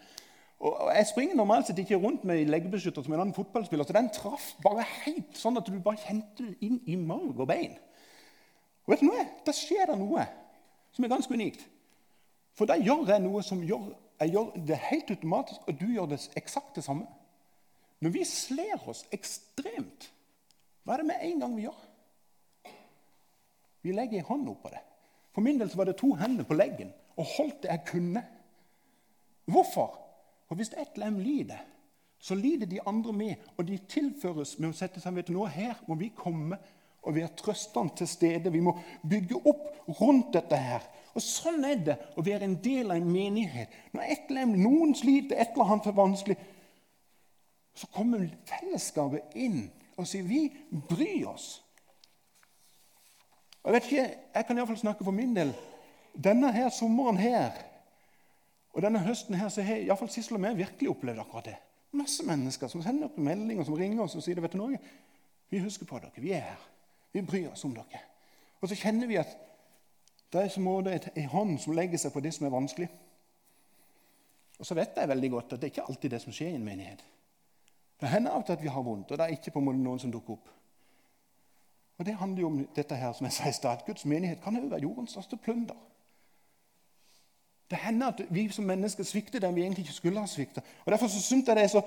Og 0.61 0.91
Jeg 0.93 1.07
springer 1.09 1.41
normalt 1.41 1.71
sett 1.71 1.81
ikke 1.81 1.97
rundt 1.97 2.25
med 2.29 2.45
leggebeskytter 2.53 3.03
som 3.03 3.15
en 3.15 3.23
annen 3.23 3.35
fotballspiller. 3.35 3.89
Så 3.89 3.97
den 3.97 4.13
traff 4.13 4.53
bare 4.61 4.85
helt 5.07 5.41
sånn 5.41 5.57
at 5.57 5.73
du 5.73 5.81
bare 5.81 6.05
kjente 6.05 6.45
det 6.45 6.59
inn 6.69 6.83
i 6.85 7.01
marg 7.01 7.41
og 7.41 7.49
bein. 7.49 7.81
Og 8.87 8.95
vet 8.95 9.03
du 9.03 9.09
noe? 9.09 9.27
Da 9.47 9.55
skjer 9.55 9.91
det 9.91 9.99
noe 10.01 10.27
som 10.95 11.05
er 11.05 11.13
ganske 11.13 11.35
unikt. 11.35 11.63
For 12.57 12.69
da 12.69 12.77
gjør 12.81 13.09
jeg 13.13 13.23
noe 13.25 13.43
som 13.47 13.63
gjør, 13.65 13.93
jeg 14.21 14.35
gjør 14.35 14.51
det 14.69 14.79
helt 14.91 15.13
automatisk, 15.15 15.69
og 15.69 15.79
du 15.81 15.87
gjør 15.95 16.11
det 16.11 16.21
eksakt 16.37 16.77
det 16.77 16.85
samme. 16.85 17.07
Når 18.01 18.15
vi 18.15 18.25
sler 18.29 18.89
oss 18.89 19.05
ekstremt, 19.13 20.11
hva 20.85 20.97
er 20.97 21.03
det 21.03 21.09
med 21.11 21.25
en 21.25 21.43
gang 21.45 21.57
vi 21.57 21.67
gjør? 21.67 21.81
Vi 23.85 23.93
legger 23.97 24.21
en 24.21 24.29
hånd 24.29 24.49
oppå 24.53 24.73
det. 24.73 24.81
For 25.31 25.45
min 25.45 25.61
del 25.61 25.71
var 25.77 25.89
det 25.89 25.99
to 26.01 26.13
hender 26.19 26.45
på 26.45 26.57
leggen 26.57 26.91
og 27.17 27.29
holdt 27.37 27.63
det 27.63 27.71
jeg 27.71 27.87
kunne. 27.93 28.23
Hvorfor? 29.51 29.99
For 30.49 30.59
hvis 30.59 30.73
ett 30.77 30.99
lem 30.99 31.21
lider, 31.23 31.61
så 32.21 32.35
lider 32.35 32.67
de 32.67 32.81
andre 32.87 33.13
med, 33.13 33.35
og 33.57 33.65
de 33.69 33.79
tilføres 33.89 34.59
med 34.59 34.73
å 34.73 34.77
sette 34.77 35.01
seg 35.01 35.15
vet 35.17 35.31
du 35.31 35.37
nå, 35.37 35.47
Her 35.47 35.79
må 35.89 35.97
vi 35.97 36.11
komme 36.17 36.59
og 37.02 37.14
være 37.14 37.33
trøstende 37.37 37.97
til 37.97 38.09
stede. 38.09 38.52
Vi 38.52 38.61
må 38.61 38.76
bygge 39.09 39.37
opp 39.37 39.90
rundt 40.00 40.35
dette 40.35 40.57
her. 40.57 40.85
Og 41.14 41.23
Sånn 41.25 41.64
er 41.66 41.80
det 41.85 41.97
å 42.16 42.25
være 42.25 42.47
en 42.47 42.59
del 42.62 42.90
av 42.90 43.00
en 43.00 43.11
menighet. 43.11 43.73
Når 43.92 44.12
eller 44.28 44.52
noen 44.52 44.95
sliter, 44.95 45.37
et 45.37 45.54
eller 45.54 45.73
annet 45.75 45.88
er 45.90 45.97
vanskelig, 45.97 46.37
så 47.75 47.88
kommer 47.95 48.28
fellesskapet 48.47 49.35
inn 49.38 49.64
og 49.97 50.07
sier 50.09 50.26
vi 50.26 50.47
bryr 50.71 51.26
oss. 51.30 51.49
Jeg 53.64 53.75
vet 53.75 53.88
ikke, 53.88 54.07
jeg 54.35 54.47
kan 54.49 54.59
iallfall 54.59 54.80
snakke 54.80 55.04
for 55.04 55.14
min 55.14 55.35
del. 55.37 55.52
Denne 56.16 56.52
her 56.52 56.71
sommeren 56.75 57.19
her 57.21 57.52
og 58.71 58.85
denne 58.85 59.02
høsten 59.02 59.35
her, 59.35 59.50
så 59.50 59.64
har 59.66 59.83
iallfall 59.83 60.11
Sissel 60.12 60.38
og 60.38 60.47
jeg 60.47 60.61
virkelig 60.62 60.90
opplevd 60.92 61.23
akkurat 61.23 61.50
det. 61.50 61.57
Masse 61.99 62.25
mennesker 62.26 62.71
som 62.71 62.83
sender 62.85 63.09
opp 63.09 63.19
meldinger, 63.19 63.66
som 63.66 63.75
ringer 63.75 64.04
oss 64.04 64.14
og 64.14 64.23
sier 64.25 64.38
vet 64.40 64.54
du 64.54 64.61
noe? 64.61 64.78
Vi 65.50 65.59
husker 65.59 65.88
på 65.90 65.99
dere. 65.99 66.23
Vi 66.23 66.30
er 66.37 66.45
her. 66.52 66.66
Vi 67.12 67.23
bryr 67.23 67.50
oss 67.50 67.64
om 67.64 67.75
dere. 67.75 68.02
Og 68.61 68.69
så 68.69 68.76
kjenner 68.79 69.09
vi 69.09 69.19
at 69.21 69.37
det 70.33 70.45
er 70.45 70.49
som 70.49 70.67
en 70.67 71.31
hånd 71.33 71.57
som 71.59 71.75
legger 71.75 71.99
seg 71.99 72.12
på 72.12 72.21
det 72.23 72.35
som 72.35 72.47
er 72.47 72.55
vanskelig. 72.55 72.88
Og 74.59 74.67
så 74.67 74.76
vet 74.76 74.97
jeg 74.97 75.09
veldig 75.09 75.31
godt 75.31 75.52
at 75.52 75.61
det 75.61 75.67
er 75.67 75.73
ikke 75.75 75.88
alltid 75.88 76.11
det 76.11 76.21
som 76.23 76.33
skjer 76.33 76.52
i 76.52 76.59
en 76.61 76.64
menighet. 76.64 77.02
Det 78.00 78.09
hender 78.09 78.31
av 78.31 78.43
og 78.43 78.47
til 78.47 78.52
at 78.52 78.62
vi 78.62 78.69
har 78.69 78.83
vondt, 78.83 79.11
og 79.11 79.19
det 79.19 79.25
er 79.25 79.35
ikke 79.35 79.50
på 79.50 79.61
en 79.61 79.67
måte 79.67 79.83
noen 79.83 79.99
som 80.00 80.12
dukker 80.12 80.37
opp. 80.37 80.50
Og 81.99 82.07
Det 82.07 82.14
handler 82.14 82.40
jo 82.40 82.47
om 82.47 82.69
dette 82.76 82.97
her, 82.97 83.12
som 83.12 83.26
jeg 83.26 83.33
sa 83.33 83.49
i 83.49 83.52
stad. 83.52 83.83
Guds 83.87 84.05
menighet 84.05 84.40
kan 84.40 84.57
jo 84.57 84.69
være 84.69 84.81
jordens 84.81 85.11
største 85.11 85.37
plunder. 85.37 85.76
Det 87.71 87.79
hender 87.79 88.07
at 88.07 88.23
vi 88.31 88.49
som 88.49 88.64
mennesker 88.64 89.05
svikter 89.05 89.40
der 89.40 89.52
vi 89.52 89.62
egentlig 89.62 89.85
ikke 89.85 89.95
skulle 89.95 90.21
ha 90.21 90.26
svikta. 90.26 90.61
Derfor 90.87 91.07
så 91.07 91.21
syns 91.23 91.49
jeg 91.49 91.57
det 91.57 91.62
er 91.62 91.69
så 91.69 91.83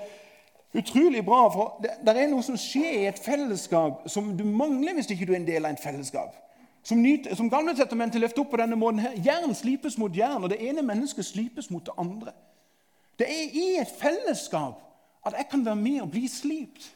utrolig 0.73 1.25
bra. 1.25 1.41
For 1.53 1.79
det, 1.83 1.91
det, 2.05 2.15
er 2.17 2.31
noe 2.31 2.43
som 2.45 2.57
skjer 2.59 3.01
i 3.01 3.09
et 3.09 3.19
fellesskap 3.19 4.07
som 4.11 4.31
du 4.37 4.43
mangler 4.47 4.97
hvis 4.97 5.11
ikke 5.13 5.27
du 5.29 5.33
er 5.33 5.41
en 5.41 5.47
del 5.47 5.65
av 5.65 5.75
et 5.75 5.83
fellesskap. 5.83 6.35
Som, 6.83 6.99
nyt, 7.03 7.29
som 7.37 7.49
Gamle 7.49 7.75
testamentet 7.77 8.21
løfter 8.21 8.43
opp 8.43 8.51
på 8.51 8.59
denne 8.59 8.75
måten 8.79 8.99
her. 9.03 9.15
Jern 9.23 9.55
slipes 9.55 9.97
mot 9.97 10.15
jern, 10.15 10.43
og 10.43 10.51
det 10.51 10.59
ene 10.63 10.83
mennesket 10.83 11.25
slipes 11.25 11.69
mot 11.71 11.85
det 11.85 11.95
andre. 11.97 12.33
Det 13.19 13.29
er 13.29 13.55
i 13.55 13.69
et 13.79 13.95
fellesskap 13.99 14.81
at 15.23 15.37
jeg 15.37 15.47
kan 15.51 15.63
være 15.65 15.79
med 15.79 16.01
og 16.03 16.11
bli 16.11 16.27
slipt. 16.27 16.89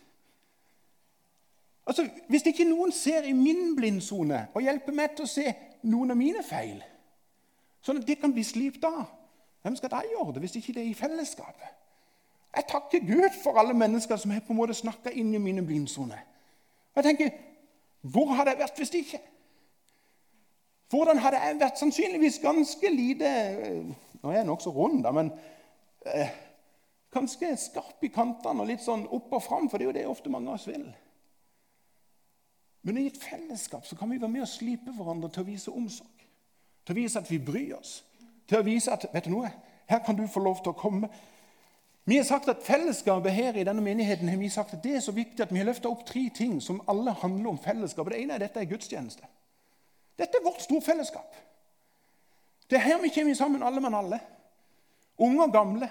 Altså, 1.88 2.10
Hvis 2.27 2.43
ikke 2.46 2.67
noen 2.67 2.91
ser 2.91 3.24
i 3.24 3.31
min 3.31 3.77
blindsone 3.77 4.48
og 4.53 4.62
hjelper 4.62 4.96
meg 4.96 5.15
til 5.15 5.24
å 5.24 5.31
se 5.31 5.53
noen 5.88 6.12
av 6.12 6.19
mine 6.19 6.43
feil, 6.43 6.81
Sånn 7.88 8.01
at 8.01 8.07
de 8.07 8.17
kan 8.19 8.34
bli 8.36 8.43
slipt 8.43 8.84
av. 8.84 9.05
Hvem 9.63 9.77
skal 9.79 9.91
da 9.93 10.01
gjøre 10.03 10.34
det 10.36 10.43
hvis 10.43 10.57
ikke 10.60 10.74
det 10.75 10.84
er 10.84 10.89
i 10.91 10.98
fellesskapet? 10.98 11.69
Jeg 12.58 12.66
takker 12.72 13.04
Gud 13.06 13.36
for 13.44 13.60
alle 13.62 13.74
mennesker 13.78 14.18
som 14.18 14.32
har 14.34 14.42
på 14.42 14.54
en 14.54 14.58
måte 14.58 14.74
snakka 14.74 15.12
inn 15.14 15.30
i 15.34 15.42
mine 15.42 15.62
blindsoner. 15.66 16.24
Jeg 16.96 17.04
tenker, 17.04 17.30
Hvor 18.02 18.34
hadde 18.34 18.52
jeg 18.54 18.60
vært 18.60 18.78
hvis 18.78 18.94
ikke? 18.94 19.20
Hvordan 20.90 21.18
hadde 21.20 21.40
jeg 21.44 21.60
vært? 21.60 21.80
Sannsynligvis 21.80 22.40
ganske 22.40 22.90
lite 22.94 23.30
eh, 23.30 23.90
Nå 24.22 24.32
er 24.32 24.40
jeg 24.40 24.48
nokså 24.48 24.72
rund, 24.74 25.04
da, 25.04 25.12
men 25.14 25.30
eh, 26.06 26.30
ganske 27.14 27.52
skarp 27.62 28.02
i 28.02 28.10
kantene 28.14 28.64
og 28.64 28.70
litt 28.70 28.82
sånn 28.82 29.06
opp 29.14 29.36
og 29.38 29.44
fram, 29.44 29.68
for 29.70 29.78
det 29.78 29.86
er 29.86 29.90
jo 29.90 29.98
det 29.98 30.06
ofte 30.10 30.32
mange 30.34 30.50
av 30.50 30.58
oss 30.58 30.66
vil. 30.70 30.88
Men 32.88 32.98
i 32.98 33.06
et 33.12 33.20
fellesskap 33.22 33.86
så 33.86 33.98
kan 34.00 34.10
vi 34.10 34.18
være 34.22 34.32
med 34.32 34.48
og 34.48 34.50
slipe 34.50 34.94
hverandre 34.96 35.30
til 35.34 35.44
å 35.44 35.50
vise 35.52 35.74
omsorg. 35.74 36.26
Til 36.88 36.96
å 36.96 37.00
vise 37.02 37.22
at 37.22 37.30
vi 37.30 37.38
bryr 37.44 37.76
oss. 37.78 38.00
Til 38.48 38.62
å 38.62 38.66
vise 38.66 38.94
at 38.94 39.06
vet 39.14 39.28
du 39.28 39.36
noe, 39.36 39.52
her 39.92 40.02
kan 40.06 40.18
du 40.18 40.26
få 40.32 40.42
lov 40.42 40.64
til 40.64 40.74
å 40.74 40.80
komme. 40.80 41.12
Vi 42.08 42.18
har 42.18 42.24
sagt 42.24 42.48
at 42.48 42.64
Fellesskapet 42.64 43.32
her 43.36 43.58
i 43.60 43.64
denne 43.68 43.82
menigheten 43.84 44.30
har 44.30 44.38
vi 44.40 44.48
sagt 44.50 44.74
at 44.74 44.84
det 44.84 44.94
er 44.96 45.02
så 45.04 45.12
viktig 45.12 45.44
at 45.44 45.50
vi 45.52 45.60
har 45.60 45.68
løfta 45.68 45.90
opp 45.92 46.06
tre 46.08 46.30
ting 46.36 46.62
som 46.64 46.80
alle 46.88 47.12
handler 47.12 47.50
om 47.50 47.58
fellesskap. 47.60 48.08
Det 48.08 48.22
ene 48.22 48.38
er 48.38 48.46
dette 48.46 48.62
er 48.62 48.70
gudstjeneste. 48.70 49.28
Dette 50.16 50.40
er 50.40 50.46
vårt 50.46 50.62
storfellesskap. 50.64 51.36
Det 52.70 52.80
er 52.80 52.86
her 52.86 53.02
vi 53.02 53.12
kommer 53.12 53.36
sammen, 53.36 53.64
alle 53.64 53.84
mann 53.84 53.98
alle. 54.00 54.22
Unge 55.20 55.44
og 55.44 55.52
gamle. 55.52 55.90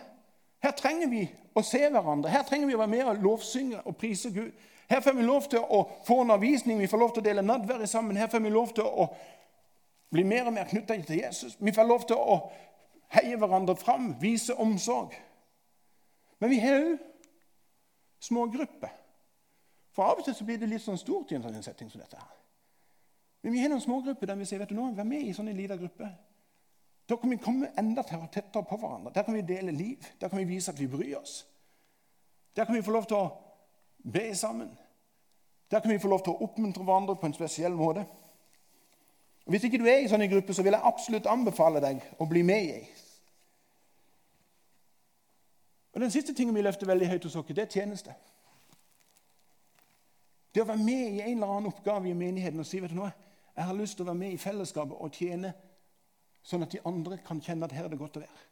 Her 0.64 0.72
trenger 0.72 1.12
vi 1.12 1.20
å 1.52 1.62
se 1.62 1.82
hverandre. 1.84 2.32
Her 2.32 2.48
trenger 2.48 2.72
vi 2.72 2.78
å 2.78 2.80
være 2.80 2.94
med 2.94 3.12
og 3.12 3.22
lovsynge 3.28 3.84
og 3.84 4.00
prise 4.00 4.32
Gud. 4.32 4.56
Her 4.88 5.04
får 5.04 5.20
vi 5.20 5.28
lov 5.28 5.50
til 5.52 5.60
å 5.60 5.82
få 6.08 6.22
en 6.22 6.32
avvisning, 6.32 6.80
vi 6.80 6.88
får 6.88 7.04
lov 7.04 7.12
til 7.12 7.26
å 7.26 7.28
dele 7.28 7.44
nadvære 7.44 7.86
sammen. 7.92 8.16
Her 8.16 8.32
får 8.32 8.40
vi 8.40 8.56
lov 8.56 8.72
til 8.72 8.88
å 8.88 9.10
bli 10.16 10.24
mer 10.24 10.48
og 10.48 10.56
mer 10.56 10.72
knytta 10.72 10.96
til 11.02 11.20
Jesus. 11.26 11.60
Vi 11.60 11.76
får 11.76 11.92
lov 11.92 12.08
til 12.08 12.16
å 12.16 12.40
heie 13.20 13.36
hverandre 13.36 13.76
fram, 13.76 14.14
vise 14.20 14.56
omsorg. 14.56 15.12
Men 16.40 16.50
vi 16.50 16.58
har 16.60 16.80
òg 16.80 16.96
smågrupper. 18.20 18.92
For 19.96 20.04
av 20.04 20.20
og 20.20 20.24
til 20.24 20.34
så 20.36 20.44
blir 20.44 20.58
det 20.60 20.68
litt 20.68 20.84
sånn 20.84 21.00
stort 21.00 21.32
i 21.32 21.38
en 21.38 21.44
sånn 21.44 21.62
setting 21.64 21.90
som 21.90 22.00
dette. 22.00 22.16
her. 22.16 22.32
Men 23.42 23.52
vi 23.52 23.60
har 23.62 23.70
noen 23.72 23.80
smågrupper 23.80 24.26
der 24.26 24.36
vi 24.36 24.44
sier 24.44 24.58
vet 24.58 24.68
du 24.68 24.74
nå, 24.74 24.90
vær 24.92 25.04
med 25.08 25.22
i 25.22 25.32
sånne 25.32 25.54
liten 25.56 25.78
gruppe. 25.78 26.08
Da 27.08 27.16
kan 27.16 27.30
vi 27.30 27.36
komme 27.36 27.70
enda 27.78 28.02
tettere 28.02 28.64
på 28.66 28.76
hverandre. 28.76 29.12
Der 29.14 29.22
kan 29.22 29.34
vi 29.34 29.42
dele 29.46 29.72
liv. 29.72 30.02
Der 30.20 30.28
kan 30.28 30.38
vi 30.38 30.44
vise 30.44 30.72
at 30.72 30.80
vi 30.80 30.88
bryr 30.90 31.16
oss. 31.20 31.46
Der 32.56 32.64
kan 32.64 32.74
vi 32.74 32.82
få 32.82 32.90
lov 32.90 33.06
til 33.06 33.16
å 33.16 33.30
be 34.12 34.34
sammen. 34.34 34.72
Der 35.70 35.80
kan 35.80 35.90
vi 35.90 35.98
få 35.98 36.08
lov 36.08 36.24
til 36.24 36.34
å 36.34 36.42
oppmuntre 36.48 36.84
hverandre 36.84 37.16
på 37.16 37.26
en 37.26 37.34
spesiell 37.34 37.72
måte. 37.78 38.04
Hvis 39.46 39.64
ikke 39.64 39.78
du 39.78 39.86
er 39.86 40.02
i 40.02 40.08
sånne 40.10 40.28
grupper, 40.28 40.54
så 40.54 40.62
vil 40.66 40.74
jeg 40.74 40.90
absolutt 40.90 41.26
anbefale 41.30 41.80
deg 41.80 42.02
å 42.18 42.26
bli 42.26 42.42
med 42.42 42.64
i. 42.66 42.80
Og 45.96 46.00
Den 46.00 46.10
siste 46.10 46.34
tingen 46.34 46.54
vi 46.54 46.60
løfter 46.60 46.86
veldig 46.86 47.06
høyt 47.08 47.24
hos 47.24 47.34
oss, 47.40 47.46
det 47.48 47.62
er 47.62 47.70
tjeneste. 47.72 48.12
Det 50.52 50.60
å 50.60 50.66
være 50.68 50.84
med 50.84 51.14
i 51.14 51.22
en 51.22 51.38
eller 51.38 51.52
annen 51.54 51.70
oppgave 51.70 52.10
i 52.10 52.12
menigheten 52.12 52.60
og 52.60 52.66
si 52.68 52.82
vet 52.84 52.92
du 52.92 52.98
noe, 52.98 53.08
jeg 53.56 53.64
har 53.64 53.78
lyst 53.78 53.96
til 53.96 54.04
å 54.04 54.10
være 54.10 54.20
med 54.20 54.34
i 54.34 54.40
fellesskapet 54.40 55.00
og 55.00 55.16
tjene, 55.16 55.54
sånn 56.44 56.66
at 56.66 56.76
de 56.76 56.82
andre 56.84 57.16
kan 57.24 57.40
kjenne 57.40 57.64
at 57.64 57.72
her 57.72 57.88
er 57.88 57.94
det 57.94 58.00
godt 58.02 58.18
å 58.20 58.22
være. 58.26 58.44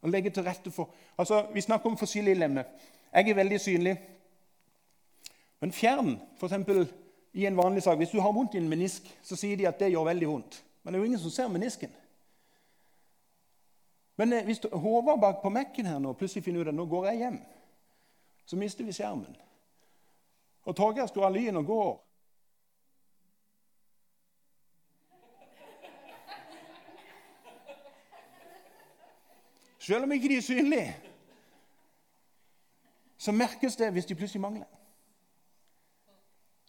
Og 0.00 0.14
legge 0.14 0.32
til 0.32 0.46
rette 0.46 0.72
for, 0.72 0.88
altså 1.20 1.42
Vi 1.52 1.60
snakker 1.60 1.92
om 1.92 2.00
forskjellige 2.00 2.40
lemmer. 2.40 2.64
Jeg 3.12 3.28
er 3.28 3.36
veldig 3.42 3.60
synlig. 3.60 3.94
Men 5.60 5.76
fjern 5.76 6.14
f.eks 6.40 6.56
i 7.32 7.44
en 7.46 7.60
vanlig 7.60 7.82
sak, 7.82 7.98
Hvis 7.98 8.16
du 8.16 8.20
har 8.20 8.32
vondt 8.32 8.54
i 8.54 8.58
en 8.58 8.68
menisk, 8.68 9.04
så 9.22 9.36
sier 9.36 9.56
de 9.56 9.68
at 9.68 9.78
det 9.78 9.92
gjør 9.92 10.08
veldig 10.08 10.28
vondt. 10.28 10.64
Men 10.82 10.94
det 10.94 10.98
er 10.98 11.02
jo 11.04 11.12
ingen 11.12 11.20
som 11.20 11.30
ser 11.30 11.48
menisken. 11.48 11.92
Men 14.20 14.32
eh, 14.32 14.44
hvis 14.44 14.60
Håvard 14.72 15.20
bak 15.20 15.42
på 15.42 15.48
Mac-en 15.48 15.86
her 15.86 15.98
nå 15.98 16.12
plutselig 16.12 16.44
finner 16.44 16.60
ut 16.60 16.68
at 16.68 16.76
nå 16.76 16.84
går 16.84 17.06
jeg 17.08 17.20
hjem, 17.22 17.38
så 18.44 18.56
mister 18.60 18.84
vi 18.84 18.92
skjermen. 18.92 19.36
Og 20.68 20.76
Torgeir 20.76 21.06
skrur 21.08 21.24
av 21.24 21.32
lyn 21.32 21.56
og 21.56 21.64
går. 21.64 21.94
Selv 29.78 30.04
om 30.04 30.12
ikke 30.12 30.28
de 30.28 30.36
er 30.36 30.44
synlige, 30.44 30.96
så 33.16 33.32
merkes 33.32 33.80
det 33.80 33.88
hvis 33.94 34.06
de 34.06 34.20
plutselig 34.20 34.44
mangler. 34.44 34.68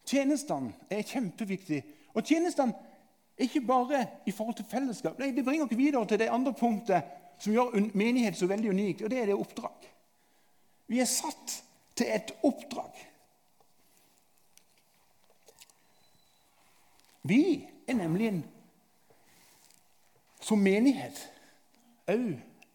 Tjenestene 0.08 0.72
er 0.90 1.04
kjempeviktige. 1.04 1.84
Og 2.16 2.24
tjenestene 2.24 2.74
ikke 3.38 3.62
bare 3.68 4.06
i 4.26 4.32
forhold 4.32 4.56
til 4.56 4.72
fellesskap. 4.72 5.20
Nei, 5.20 5.36
Det 5.36 5.44
bringer 5.44 5.68
oss 5.68 5.78
videre 5.78 6.08
til 6.08 6.20
det 6.20 6.32
andre 6.32 6.54
punktet 6.54 7.20
som 7.42 7.54
gjør 7.54 7.90
menighet 7.98 8.38
så 8.38 8.48
veldig 8.48 8.70
unikt, 8.70 9.02
og 9.02 9.10
det 9.10 9.20
er 9.20 9.32
det 9.32 9.36
oppdrag. 9.36 9.88
Vi 10.88 11.00
er 11.00 11.10
satt 11.10 11.64
til 11.96 12.12
et 12.14 12.34
oppdrag. 12.44 13.08
Vi 17.24 17.68
er 17.88 17.94
nemlig 17.98 18.28
en, 18.28 18.46
som 20.42 20.62
menighet 20.62 21.22
òg 22.10 22.32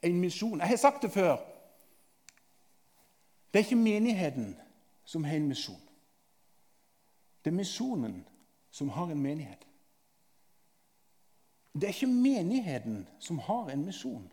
en 0.06 0.20
misjon. 0.20 0.60
Jeg 0.60 0.68
har 0.68 0.76
sagt 0.76 1.02
det 1.02 1.10
før. 1.12 1.36
Det 3.52 3.60
er 3.60 3.64
ikke 3.64 3.76
menigheten 3.76 4.56
som 5.04 5.24
har 5.24 5.36
en 5.36 5.48
misjon. 5.48 5.82
Det 7.44 7.50
er 7.50 7.56
misjonen 7.56 8.24
som 8.70 8.88
har 8.88 9.10
en 9.10 9.22
menighet. 9.22 9.66
Det 11.74 11.84
er 11.84 11.94
ikke 11.94 12.06
menigheten 12.06 13.06
som 13.18 13.38
har 13.38 13.70
en 13.70 13.84
misjon. 13.84 14.30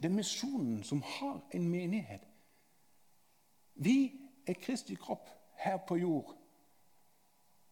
Er 0.00 0.08
misjonen 0.08 0.82
som 0.84 1.02
har 1.04 1.40
en 1.54 1.68
menighet. 1.68 2.22
Vi 3.74 4.12
er 4.48 4.56
Kristi 4.60 4.94
kropp 4.94 5.28
her 5.60 5.76
på 5.88 5.96
jord. 6.00 6.36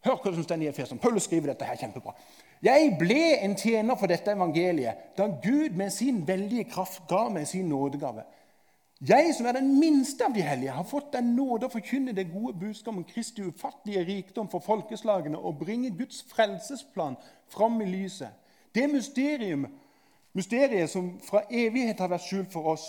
Hør 0.04 0.20
hva 0.23 0.32
som 0.35 0.44
står 0.44 0.62
i 0.62 0.68
Efeson. 0.70 1.00
Paulus 1.02 1.26
skriver 1.26 1.52
dette 1.52 1.66
her 1.66 1.78
kjempebra. 1.80 2.14
Jeg 2.62 2.94
ble 2.99 3.38
en 3.42 3.56
tjener 3.58 3.99
for 3.99 4.11
dette 4.11 4.32
evangeliet 4.35 5.14
da 5.18 5.26
Gud 5.42 5.76
med 5.78 5.90
sin 5.94 6.20
veldige 6.26 6.68
kraft 6.70 7.04
ga 7.11 7.26
meg 7.32 7.49
sin 7.50 7.68
nådegave. 7.70 8.25
Jeg 9.08 9.35
som 9.37 9.47
er 9.47 9.54
den 9.54 9.76
minste 9.78 10.26
av 10.26 10.32
de 10.35 10.42
hellige, 10.42 10.75
har 10.75 10.87
fått 10.87 11.12
den 11.14 11.37
nåde 11.37 11.68
å 11.68 11.70
forkynne 11.70 12.14
det 12.16 12.32
gode 12.32 12.56
budskap 12.58 12.97
om 12.97 13.04
Kristi 13.06 13.44
ufattelige 13.47 14.02
rikdom 14.08 14.49
for 14.50 14.64
folkeslagene 14.64 15.38
og 15.38 15.61
bringe 15.61 15.92
Guds 15.94 16.25
frelsesplan 16.26 17.14
fram 17.52 17.78
i 17.85 17.87
lyset. 17.87 18.35
Det 18.75 18.88
mysterium, 18.90 19.68
mysteriet 20.38 20.90
som 20.90 21.16
fra 21.25 21.42
evighet 21.50 22.00
har 22.00 22.12
vært 22.12 22.26
skjult 22.28 22.52
for 22.54 22.75
oss, 22.75 22.87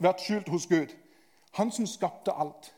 vært 0.00 0.22
skjult 0.24 0.48
hos 0.52 0.66
Gud, 0.70 0.94
han 1.58 1.72
som 1.74 1.88
skapte 1.88 2.32
alt. 2.32 2.72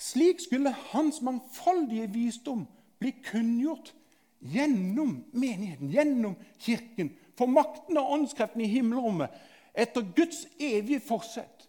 Slik 0.00 0.40
skulle 0.42 0.74
hans 0.92 1.20
mangfoldige 1.22 2.08
visdom 2.12 2.64
bli 2.98 3.12
kunngjort 3.24 3.92
gjennom 4.40 5.24
menigheten, 5.32 5.90
gjennom 5.92 6.36
kirken, 6.58 7.12
for 7.38 7.50
makten 7.50 7.98
og 7.98 8.12
åndskreftene 8.18 8.64
i 8.64 8.72
himmelrommet 8.76 9.32
etter 9.74 10.04
Guds 10.16 10.44
evige 10.60 11.00
forsett, 11.02 11.68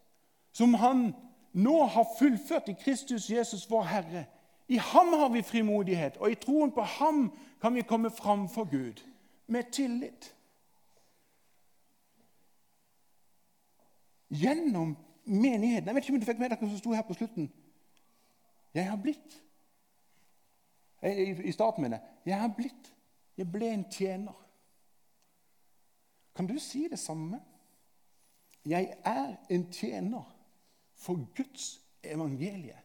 som 0.53 0.73
Han 0.73 1.13
nå 1.53 1.85
har 1.85 2.05
fullført 2.19 2.69
i 2.69 2.75
Kristus 2.79 3.29
Jesus, 3.29 3.69
vår 3.69 3.83
Herre. 3.83 4.25
I 4.67 4.77
ham 4.77 5.13
har 5.13 5.29
vi 5.29 5.41
frimodighet, 5.41 6.17
og 6.17 6.31
i 6.31 6.35
troen 6.35 6.71
på 6.71 6.81
ham 6.81 7.31
kan 7.61 7.75
vi 7.75 7.81
komme 7.81 8.11
fram 8.11 8.49
for 8.49 8.63
Gud 8.71 9.01
med 9.47 9.71
tillit. 9.71 10.34
Gjennom 14.41 14.95
menigheten 15.25 15.87
Jeg 15.87 15.95
vet 15.95 16.03
ikke 16.03 16.13
om 16.13 16.19
du 16.19 16.27
fikk 16.27 16.39
med 16.41 16.51
dere 16.53 16.69
som 16.69 16.77
sto 16.77 16.93
her 16.93 17.05
på 17.07 17.15
slutten. 17.17 17.49
Jeg 18.75 18.89
har 18.89 18.99
blitt 19.01 19.41
i 21.45 21.51
starten 21.51 21.81
med 21.81 21.91
det. 21.91 21.99
Jeg 22.25 22.39
har 22.39 22.53
blitt. 22.57 22.93
Jeg 23.37 23.51
ble 23.51 23.67
en 23.69 23.85
tjener. 23.91 24.37
Kan 26.35 26.47
du 26.47 26.59
si 26.59 26.87
det 26.91 26.99
samme? 26.99 27.39
Jeg 28.65 28.95
er 29.05 29.35
en 29.49 29.71
tjener 29.71 30.35
for 30.95 31.27
Guds 31.35 31.81
evangelie. 32.03 32.77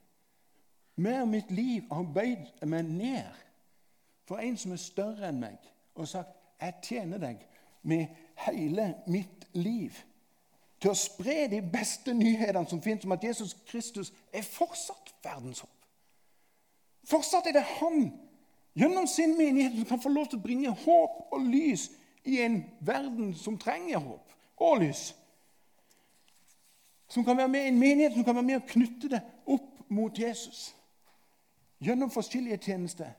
Med 0.96 1.26
mitt 1.26 1.50
liv 1.50 1.82
arbeidet 1.90 2.68
meg 2.68 2.84
ned 2.84 3.40
for 4.28 4.36
en 4.36 4.56
som 4.56 4.72
er 4.72 4.82
større 4.82 5.28
enn 5.28 5.40
meg, 5.40 5.56
og 5.94 6.08
sagt 6.08 6.36
'Jeg 6.60 6.74
tjener 6.82 7.18
deg 7.18 7.46
med 7.82 8.06
hele 8.36 8.94
mitt 9.06 9.48
liv' 9.54 10.04
til 10.80 10.92
å 10.92 10.96
spre 10.96 11.44
de 11.52 11.60
beste 11.60 12.14
nyhetene 12.16 12.68
som 12.68 12.80
finnes 12.82 13.04
om 13.04 13.12
at 13.12 13.24
Jesus 13.24 13.52
Kristus 13.68 14.12
er 14.32 14.46
fortsatt 14.46 15.12
verdens 15.24 15.60
håp. 15.60 15.76
Fortsatt 17.10 17.48
er 17.50 17.58
det 17.58 17.66
han, 17.80 18.10
gjennom 18.78 19.06
sin 19.10 19.36
menighet, 19.36 19.76
som 19.76 19.88
kan 19.88 20.02
få 20.02 20.12
lov 20.12 20.30
til 20.30 20.40
å 20.40 20.44
bringe 20.44 20.72
håp 20.84 21.34
og 21.34 21.48
lys 21.52 21.88
i 22.24 22.40
en 22.44 22.62
verden 22.80 23.34
som 23.36 23.58
trenger 23.60 24.00
håp 24.00 24.32
og 24.60 24.80
lys. 24.84 25.10
Som 27.10 27.24
kan 27.26 27.36
være 27.36 27.48
med 27.48 27.64
i 27.64 27.72
en 27.72 27.80
menighet 27.80 28.14
som 28.14 28.24
kan 28.24 28.36
være 28.38 28.46
med 28.46 28.60
å 28.60 28.68
knytte 28.70 29.10
det 29.10 29.20
opp 29.50 29.80
mot 29.90 30.18
Jesus. 30.18 30.70
Gjennom 31.80 32.12
forskjellige 32.12 32.60
tjenester. 32.70 33.10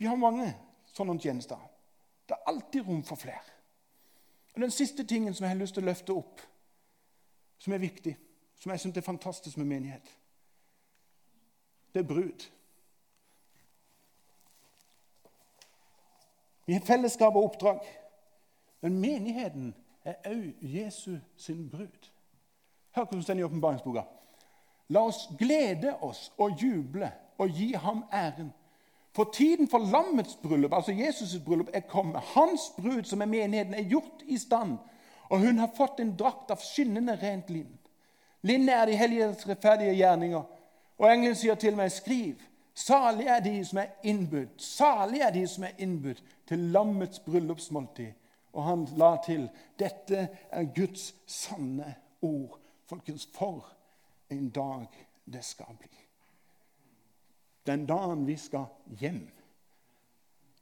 Vi 0.00 0.08
har 0.08 0.18
mange 0.18 0.48
sånne 0.92 1.20
tjenester. 1.22 1.60
Det 2.26 2.34
er 2.34 2.48
alltid 2.50 2.88
rom 2.88 3.02
for 3.06 3.20
flere. 3.20 3.44
Og 4.54 4.60
Den 4.60 4.70
siste 4.70 5.04
tingen 5.04 5.34
som 5.34 5.44
jeg 5.44 5.54
har 5.54 5.60
lyst 5.60 5.76
til 5.76 5.84
å 5.84 5.90
løfte 5.92 6.16
opp, 6.16 6.40
som 7.62 7.72
er 7.72 7.78
viktig, 7.78 8.16
som 8.58 8.70
jeg 8.70 8.80
syns 8.82 8.96
er 8.98 9.06
fantastisk 9.06 9.56
med 9.56 9.68
menighet, 9.70 10.08
det 11.94 12.00
er 12.02 12.08
brud. 12.08 12.46
Vi 16.66 16.72
har 16.72 16.80
fellesskap 16.86 17.36
og 17.36 17.44
oppdrag. 17.44 17.80
Men 18.80 18.98
menigheten 18.98 19.74
er 20.04 20.14
òg 20.26 20.54
Jesu 20.62 21.18
sin 21.36 21.68
brud. 21.70 22.10
Hør 22.96 23.04
hvordan 23.04 23.18
det 23.18 23.24
står 23.24 23.34
i 23.38 23.44
åpenbaringsboka. 23.46 24.02
La 24.88 25.04
oss 25.06 25.28
glede 25.38 25.94
oss 26.02 26.32
og 26.38 26.56
juble 26.62 27.12
og 27.38 27.48
gi 27.48 27.72
ham 27.72 28.04
æren. 28.12 28.50
For 29.14 29.30
tiden 29.34 29.68
for 29.68 29.78
lammets 29.78 30.38
bryllup, 30.42 30.72
altså 30.72 30.92
Jesus' 30.92 31.44
bryllup, 31.44 31.68
er 31.72 31.80
kommet. 31.80 32.20
Hans 32.20 32.60
brud, 32.78 33.04
som 33.04 33.20
er 33.20 33.26
menigheten, 33.26 33.74
er 33.74 33.88
gjort 33.88 34.24
i 34.26 34.38
stand, 34.38 34.78
og 35.32 35.40
hun 35.40 35.58
har 35.58 35.70
fått 35.72 36.00
en 36.00 36.12
drakt 36.16 36.50
av 36.52 36.60
skinnende 36.60 37.16
rent 37.16 37.48
linn. 37.50 37.70
Linnet 38.44 38.74
er 38.74 38.90
de 38.90 38.96
helliges 39.00 39.46
rettferdige 39.48 39.94
gjerninger. 39.96 40.42
Og 41.00 41.06
engelen 41.08 41.38
sier 41.38 41.56
til 41.56 41.78
meg, 41.78 41.88
skriv. 41.94 42.42
Salig 42.76 43.30
er 43.32 43.40
de 43.44 43.54
som 43.64 43.80
er 43.82 43.94
innbudt, 44.08 44.60
salig 44.60 45.20
er 45.24 45.32
de 45.32 45.42
som 45.48 45.64
er 45.68 45.80
innbudt 45.80 46.22
til 46.48 46.68
lammets 46.72 47.20
bryllupsmåltid. 47.24 48.12
Og 48.52 48.64
han 48.64 48.84
la 49.00 49.14
til 49.24 49.48
dette 49.80 50.26
er 50.52 50.70
Guds 50.76 51.10
sanne 51.28 51.94
ord. 52.20 52.58
Folkens, 52.88 53.24
for 53.32 53.66
en 54.32 54.48
dag 54.52 54.88
det 55.24 55.44
skal 55.44 55.76
bli. 55.80 55.92
Den 57.66 57.86
dagen 57.86 58.26
vi 58.26 58.36
skal 58.36 58.68
hjem. 59.00 59.22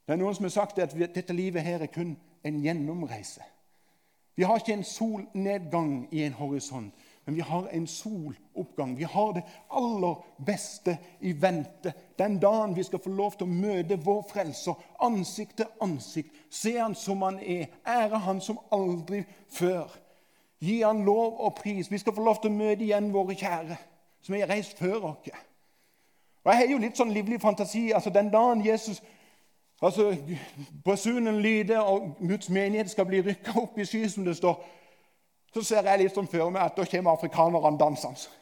Det 0.07 0.15
er 0.15 0.21
Noen 0.21 0.35
som 0.35 0.47
har 0.47 0.59
sagt 0.61 0.79
at 0.79 0.95
dette 0.95 1.35
livet 1.35 1.67
her 1.67 1.83
er 1.83 1.91
kun 1.91 2.15
en 2.47 2.63
gjennomreise. 2.63 3.43
Vi 4.41 4.45
har 4.45 4.57
ikke 4.57 4.73
en 4.73 4.85
solnedgang 4.85 6.09
i 6.11 6.23
en 6.25 6.33
horisont. 6.33 6.95
Men 7.25 7.35
vi 7.35 7.41
har 7.41 7.67
en 7.73 7.87
soloppgang. 7.87 8.99
Vi 8.99 9.05
har 9.05 9.33
det 9.33 9.43
aller 9.71 10.15
beste 10.47 10.99
i 11.21 11.43
vente. 11.43 11.93
Den 12.19 12.39
dagen 12.39 12.77
vi 12.77 12.83
skal 12.83 13.03
få 13.05 13.11
lov 13.11 13.37
til 13.37 13.45
å 13.45 13.53
møte 13.53 13.99
vår 14.01 14.23
frelser 14.31 14.81
ansikt 15.05 15.59
til 15.61 15.69
ansikt. 15.85 16.33
Se 16.51 16.73
han 16.79 16.97
som 16.97 17.21
han 17.23 17.37
er. 17.39 17.67
Ære 17.85 18.23
han 18.25 18.41
som 18.41 18.63
aldri 18.73 19.27
før. 19.53 19.93
Gi 20.59 20.81
han 20.81 21.05
lov 21.05 21.37
og 21.37 21.55
pris. 21.61 21.93
Vi 21.93 22.01
skal 22.01 22.17
få 22.17 22.25
lov 22.25 22.41
til 22.41 22.49
å 22.49 22.57
møte 22.63 22.89
igjen 22.89 23.13
våre 23.13 23.37
kjære, 23.37 23.77
som 24.23 24.41
har 24.41 24.49
reist 24.49 24.79
før 24.79 25.11
oss. 25.13 25.29
Og 26.45 26.53
Jeg 26.53 26.63
har 26.63 26.73
jo 26.73 26.81
litt 26.81 26.97
sånn 26.97 27.13
livlig 27.13 27.43
fantasi. 27.45 27.91
altså 27.93 28.11
Den 28.11 28.33
dagen 28.33 28.65
Jesus 28.65 29.03
altså 29.83 30.17
Basunen 30.85 31.41
lyder, 31.41 31.79
og 31.81 32.17
Guds 32.21 32.49
menighet 32.49 32.91
skal 32.91 33.07
bli 33.07 33.23
rykka 33.25 33.57
opp 33.61 33.79
i 33.79 33.85
sky, 33.85 34.09
som 34.09 34.25
det 34.25 34.37
står 34.37 34.61
så 35.55 35.63
ser 35.67 35.87
jeg 35.87 36.05
litt 36.05 36.15
sånn 36.15 36.29
for 36.31 36.53
meg 36.55 36.63
at 36.63 36.77
da 36.79 36.87
kommer 36.87 37.17
afrikanerne 37.17 37.79
dansende 37.79 38.39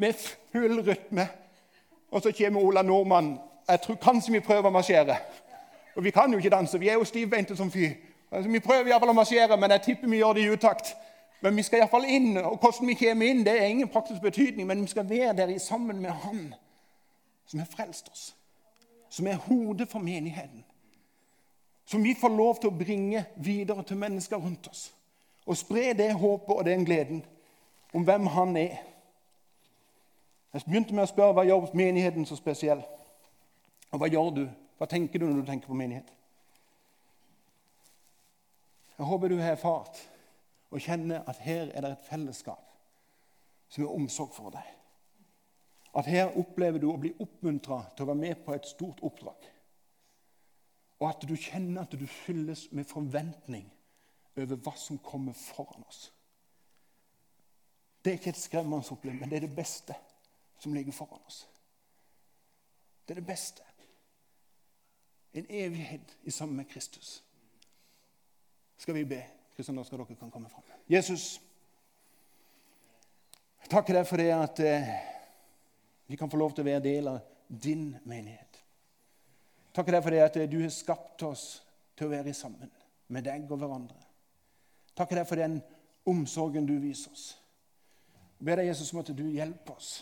med 0.00 0.16
full 0.52 0.80
rytme. 0.86 1.26
Og 2.08 2.22
så 2.24 2.32
kommer 2.32 2.64
Ola 2.64 2.82
Nordmann. 2.82 3.34
Jeg 3.68 3.80
tror 3.84 3.98
kanskje 4.00 4.32
vi 4.32 4.40
prøver 4.40 4.70
å 4.70 4.72
marsjere. 4.72 5.18
Og 5.96 6.04
vi 6.06 6.12
kan 6.14 6.32
jo 6.32 6.38
ikke 6.38 6.54
danse, 6.54 6.78
vi 6.80 6.88
er 6.88 6.96
jo 6.96 7.04
stivbeinte 7.04 7.56
som 7.56 7.70
fy. 7.70 7.90
Altså, 8.30 8.48
vi 8.48 8.62
prøver 8.64 8.88
iallfall 8.88 9.12
å 9.12 9.18
marsjere, 9.18 9.58
men 9.60 9.74
jeg 9.74 9.84
tipper 9.84 10.08
vi 10.08 10.22
gjør 10.22 10.38
det 10.38 10.46
i 10.46 10.54
utakt. 10.54 10.94
Men 11.44 11.56
vi 11.58 11.64
skal 11.66 11.82
iallfall 11.82 12.06
inn. 12.08 12.38
Og 12.38 12.56
hvordan 12.62 12.88
vi 12.88 12.96
kommer 13.02 13.28
inn, 13.28 13.44
det 13.44 13.56
er 13.58 13.68
ingen 13.68 13.90
praktisk 13.92 14.22
betydning, 14.24 14.70
men 14.70 14.86
vi 14.86 14.92
skal 14.94 15.08
være 15.10 15.34
der 15.36 15.52
sammen 15.60 16.00
med 16.00 16.16
Han 16.24 16.54
som 17.48 17.60
har 17.60 17.68
frelst 17.68 18.08
oss. 18.12 18.24
Som 19.08 19.26
er 19.26 19.36
hodet 19.36 19.88
for 19.88 19.98
menigheten. 19.98 20.64
Som 21.84 22.04
vi 22.04 22.14
får 22.14 22.28
lov 22.28 22.60
til 22.60 22.70
å 22.70 22.78
bringe 22.78 23.24
videre 23.36 23.82
til 23.82 23.96
mennesker 23.96 24.36
rundt 24.36 24.68
oss 24.68 24.88
og 25.48 25.56
spre 25.56 25.94
det 25.96 26.10
håpet 26.12 26.52
og 26.52 26.64
den 26.64 26.84
gleden 26.84 27.22
om 27.96 28.04
hvem 28.04 28.26
han 28.26 28.56
er. 28.56 28.74
Jeg 30.52 30.62
begynte 30.66 30.92
med 30.92 31.06
å 31.06 31.08
spørre 31.08 31.36
hva 31.38 31.44
gjør 31.48 31.70
menigheten 31.72 32.26
så 32.28 32.36
spesiell. 32.36 32.82
Og 33.88 34.02
hva 34.02 34.10
gjør 34.12 34.30
du? 34.36 34.44
Hva 34.76 34.88
tenker 34.90 35.20
du 35.20 35.24
når 35.24 35.40
du 35.40 35.48
tenker 35.48 35.70
på 35.70 35.78
menighet? 35.78 36.12
Jeg 38.98 39.06
håper 39.06 39.32
du 39.32 39.38
har 39.40 39.54
erfart 39.54 40.00
og 40.68 40.82
kjenner 40.84 41.24
at 41.30 41.40
her 41.40 41.70
er 41.72 41.84
det 41.84 41.94
et 41.94 42.08
fellesskap 42.10 42.64
som 43.72 43.84
er 43.84 43.94
omsorg 43.94 44.34
for 44.36 44.52
deg. 44.52 44.77
At 45.96 46.06
her 46.06 46.34
opplever 46.36 46.78
du 46.78 46.90
å 46.90 46.98
bli 47.00 47.14
oppmuntra 47.20 47.80
til 47.94 48.04
å 48.04 48.10
være 48.10 48.20
med 48.20 48.42
på 48.44 48.54
et 48.54 48.68
stort 48.68 49.00
oppdrag. 49.06 49.48
Og 50.98 51.08
at 51.08 51.24
du 51.28 51.34
kjenner 51.38 51.84
at 51.84 51.94
du 51.94 52.06
fylles 52.06 52.66
med 52.74 52.88
forventning 52.90 53.68
over 54.38 54.58
hva 54.62 54.74
som 54.78 54.98
kommer 55.02 55.36
foran 55.38 55.86
oss. 55.88 56.08
Det 58.02 58.12
er 58.12 58.20
ikke 58.20 58.34
et 58.34 58.40
skremmende 58.40 58.82
opplevelse, 58.94 59.20
men 59.20 59.30
det 59.30 59.38
er 59.38 59.46
det 59.46 59.56
beste 59.56 59.94
som 60.58 60.74
ligger 60.74 60.94
foran 60.94 61.22
oss. 61.26 61.46
Det 63.06 63.14
er 63.14 63.20
det 63.20 63.26
beste. 63.26 63.64
En 65.32 65.46
evighet 65.48 66.16
i 66.22 66.30
sammen 66.30 66.56
med 66.56 66.68
Kristus. 66.68 67.22
Skal 68.78 68.94
vi 68.94 69.04
be? 69.04 69.22
Kristian, 69.56 69.76
da 69.76 69.84
skal 69.84 69.98
dere 69.98 70.14
kan 70.14 70.30
komme 70.30 70.48
fram. 70.50 70.62
Jesus, 70.86 71.40
jeg 73.60 73.70
takker 73.70 73.98
deg 73.98 74.06
for 74.06 74.22
det 74.22 74.28
at 74.34 74.60
eh, 74.62 74.92
vi 76.08 76.16
kan 76.16 76.30
få 76.30 76.40
lov 76.40 76.54
til 76.56 76.64
å 76.64 76.70
være 76.70 76.84
del 76.84 77.08
av 77.10 77.18
din 77.48 77.90
menighet. 78.08 78.62
Takk 79.76 79.90
for 80.02 80.10
det 80.10 80.22
at 80.24 80.38
du 80.50 80.56
har 80.62 80.72
skapt 80.72 81.22
oss 81.28 81.42
til 81.96 82.08
å 82.08 82.12
være 82.16 82.32
sammen 82.34 82.70
med 83.12 83.26
deg 83.28 83.44
og 83.52 83.60
hverandre. 83.60 84.00
Takk 84.96 85.12
for 85.28 85.36
den 85.36 85.60
omsorgen 86.08 86.66
du 86.66 86.78
viser 86.80 87.12
oss. 87.12 87.26
Jeg 88.38 88.46
ber 88.46 88.60
deg, 88.60 88.70
Jesus, 88.70 88.92
om 88.94 89.02
at 89.02 89.12
du 89.12 89.24
hjelper 89.28 89.76
oss 89.76 89.92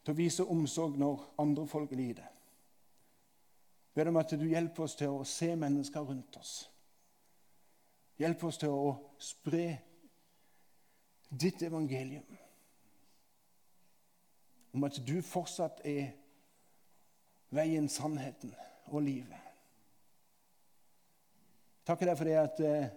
til 0.00 0.14
å 0.14 0.16
vise 0.16 0.46
omsorg 0.48 0.96
når 0.98 1.24
andre 1.42 1.66
folk 1.68 1.92
lider. 1.92 2.26
Jeg 3.90 3.98
ber 4.00 4.10
om 4.10 4.20
at 4.22 4.32
du 4.32 4.46
hjelper 4.48 4.86
oss 4.86 4.96
til 4.96 5.12
å 5.12 5.26
se 5.28 5.52
mennesker 5.58 6.06
rundt 6.06 6.40
oss. 6.40 6.54
Hjelp 8.20 8.44
oss 8.48 8.60
til 8.60 8.72
å 8.72 8.94
spre 9.20 9.66
ditt 11.30 11.62
evangelium. 11.66 12.26
Om 14.72 14.84
at 14.86 15.00
du 15.06 15.18
fortsatt 15.22 15.82
er 15.88 16.12
veien, 17.50 17.88
sannheten 17.90 18.54
og 18.90 19.02
livet. 19.02 19.46
Takker 21.86 22.10
deg 22.10 22.18
for 22.18 22.28
det 22.28 22.36
at 22.38 22.62
eh, 22.62 22.92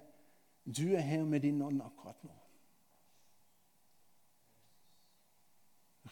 du 0.63 0.93
er 0.93 1.01
her 1.01 1.25
med 1.25 1.41
din 1.41 1.61
ånd 1.65 1.81
akkurat 1.81 2.19
nå. 2.27 2.35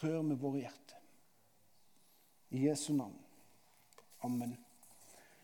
Rør 0.02 0.24
med 0.26 0.40
våre 0.42 0.64
hjerter. 0.64 0.98
I 2.52 2.66
Jesu 2.66 2.90
navn. 2.98 3.20
Amen. 4.26 4.58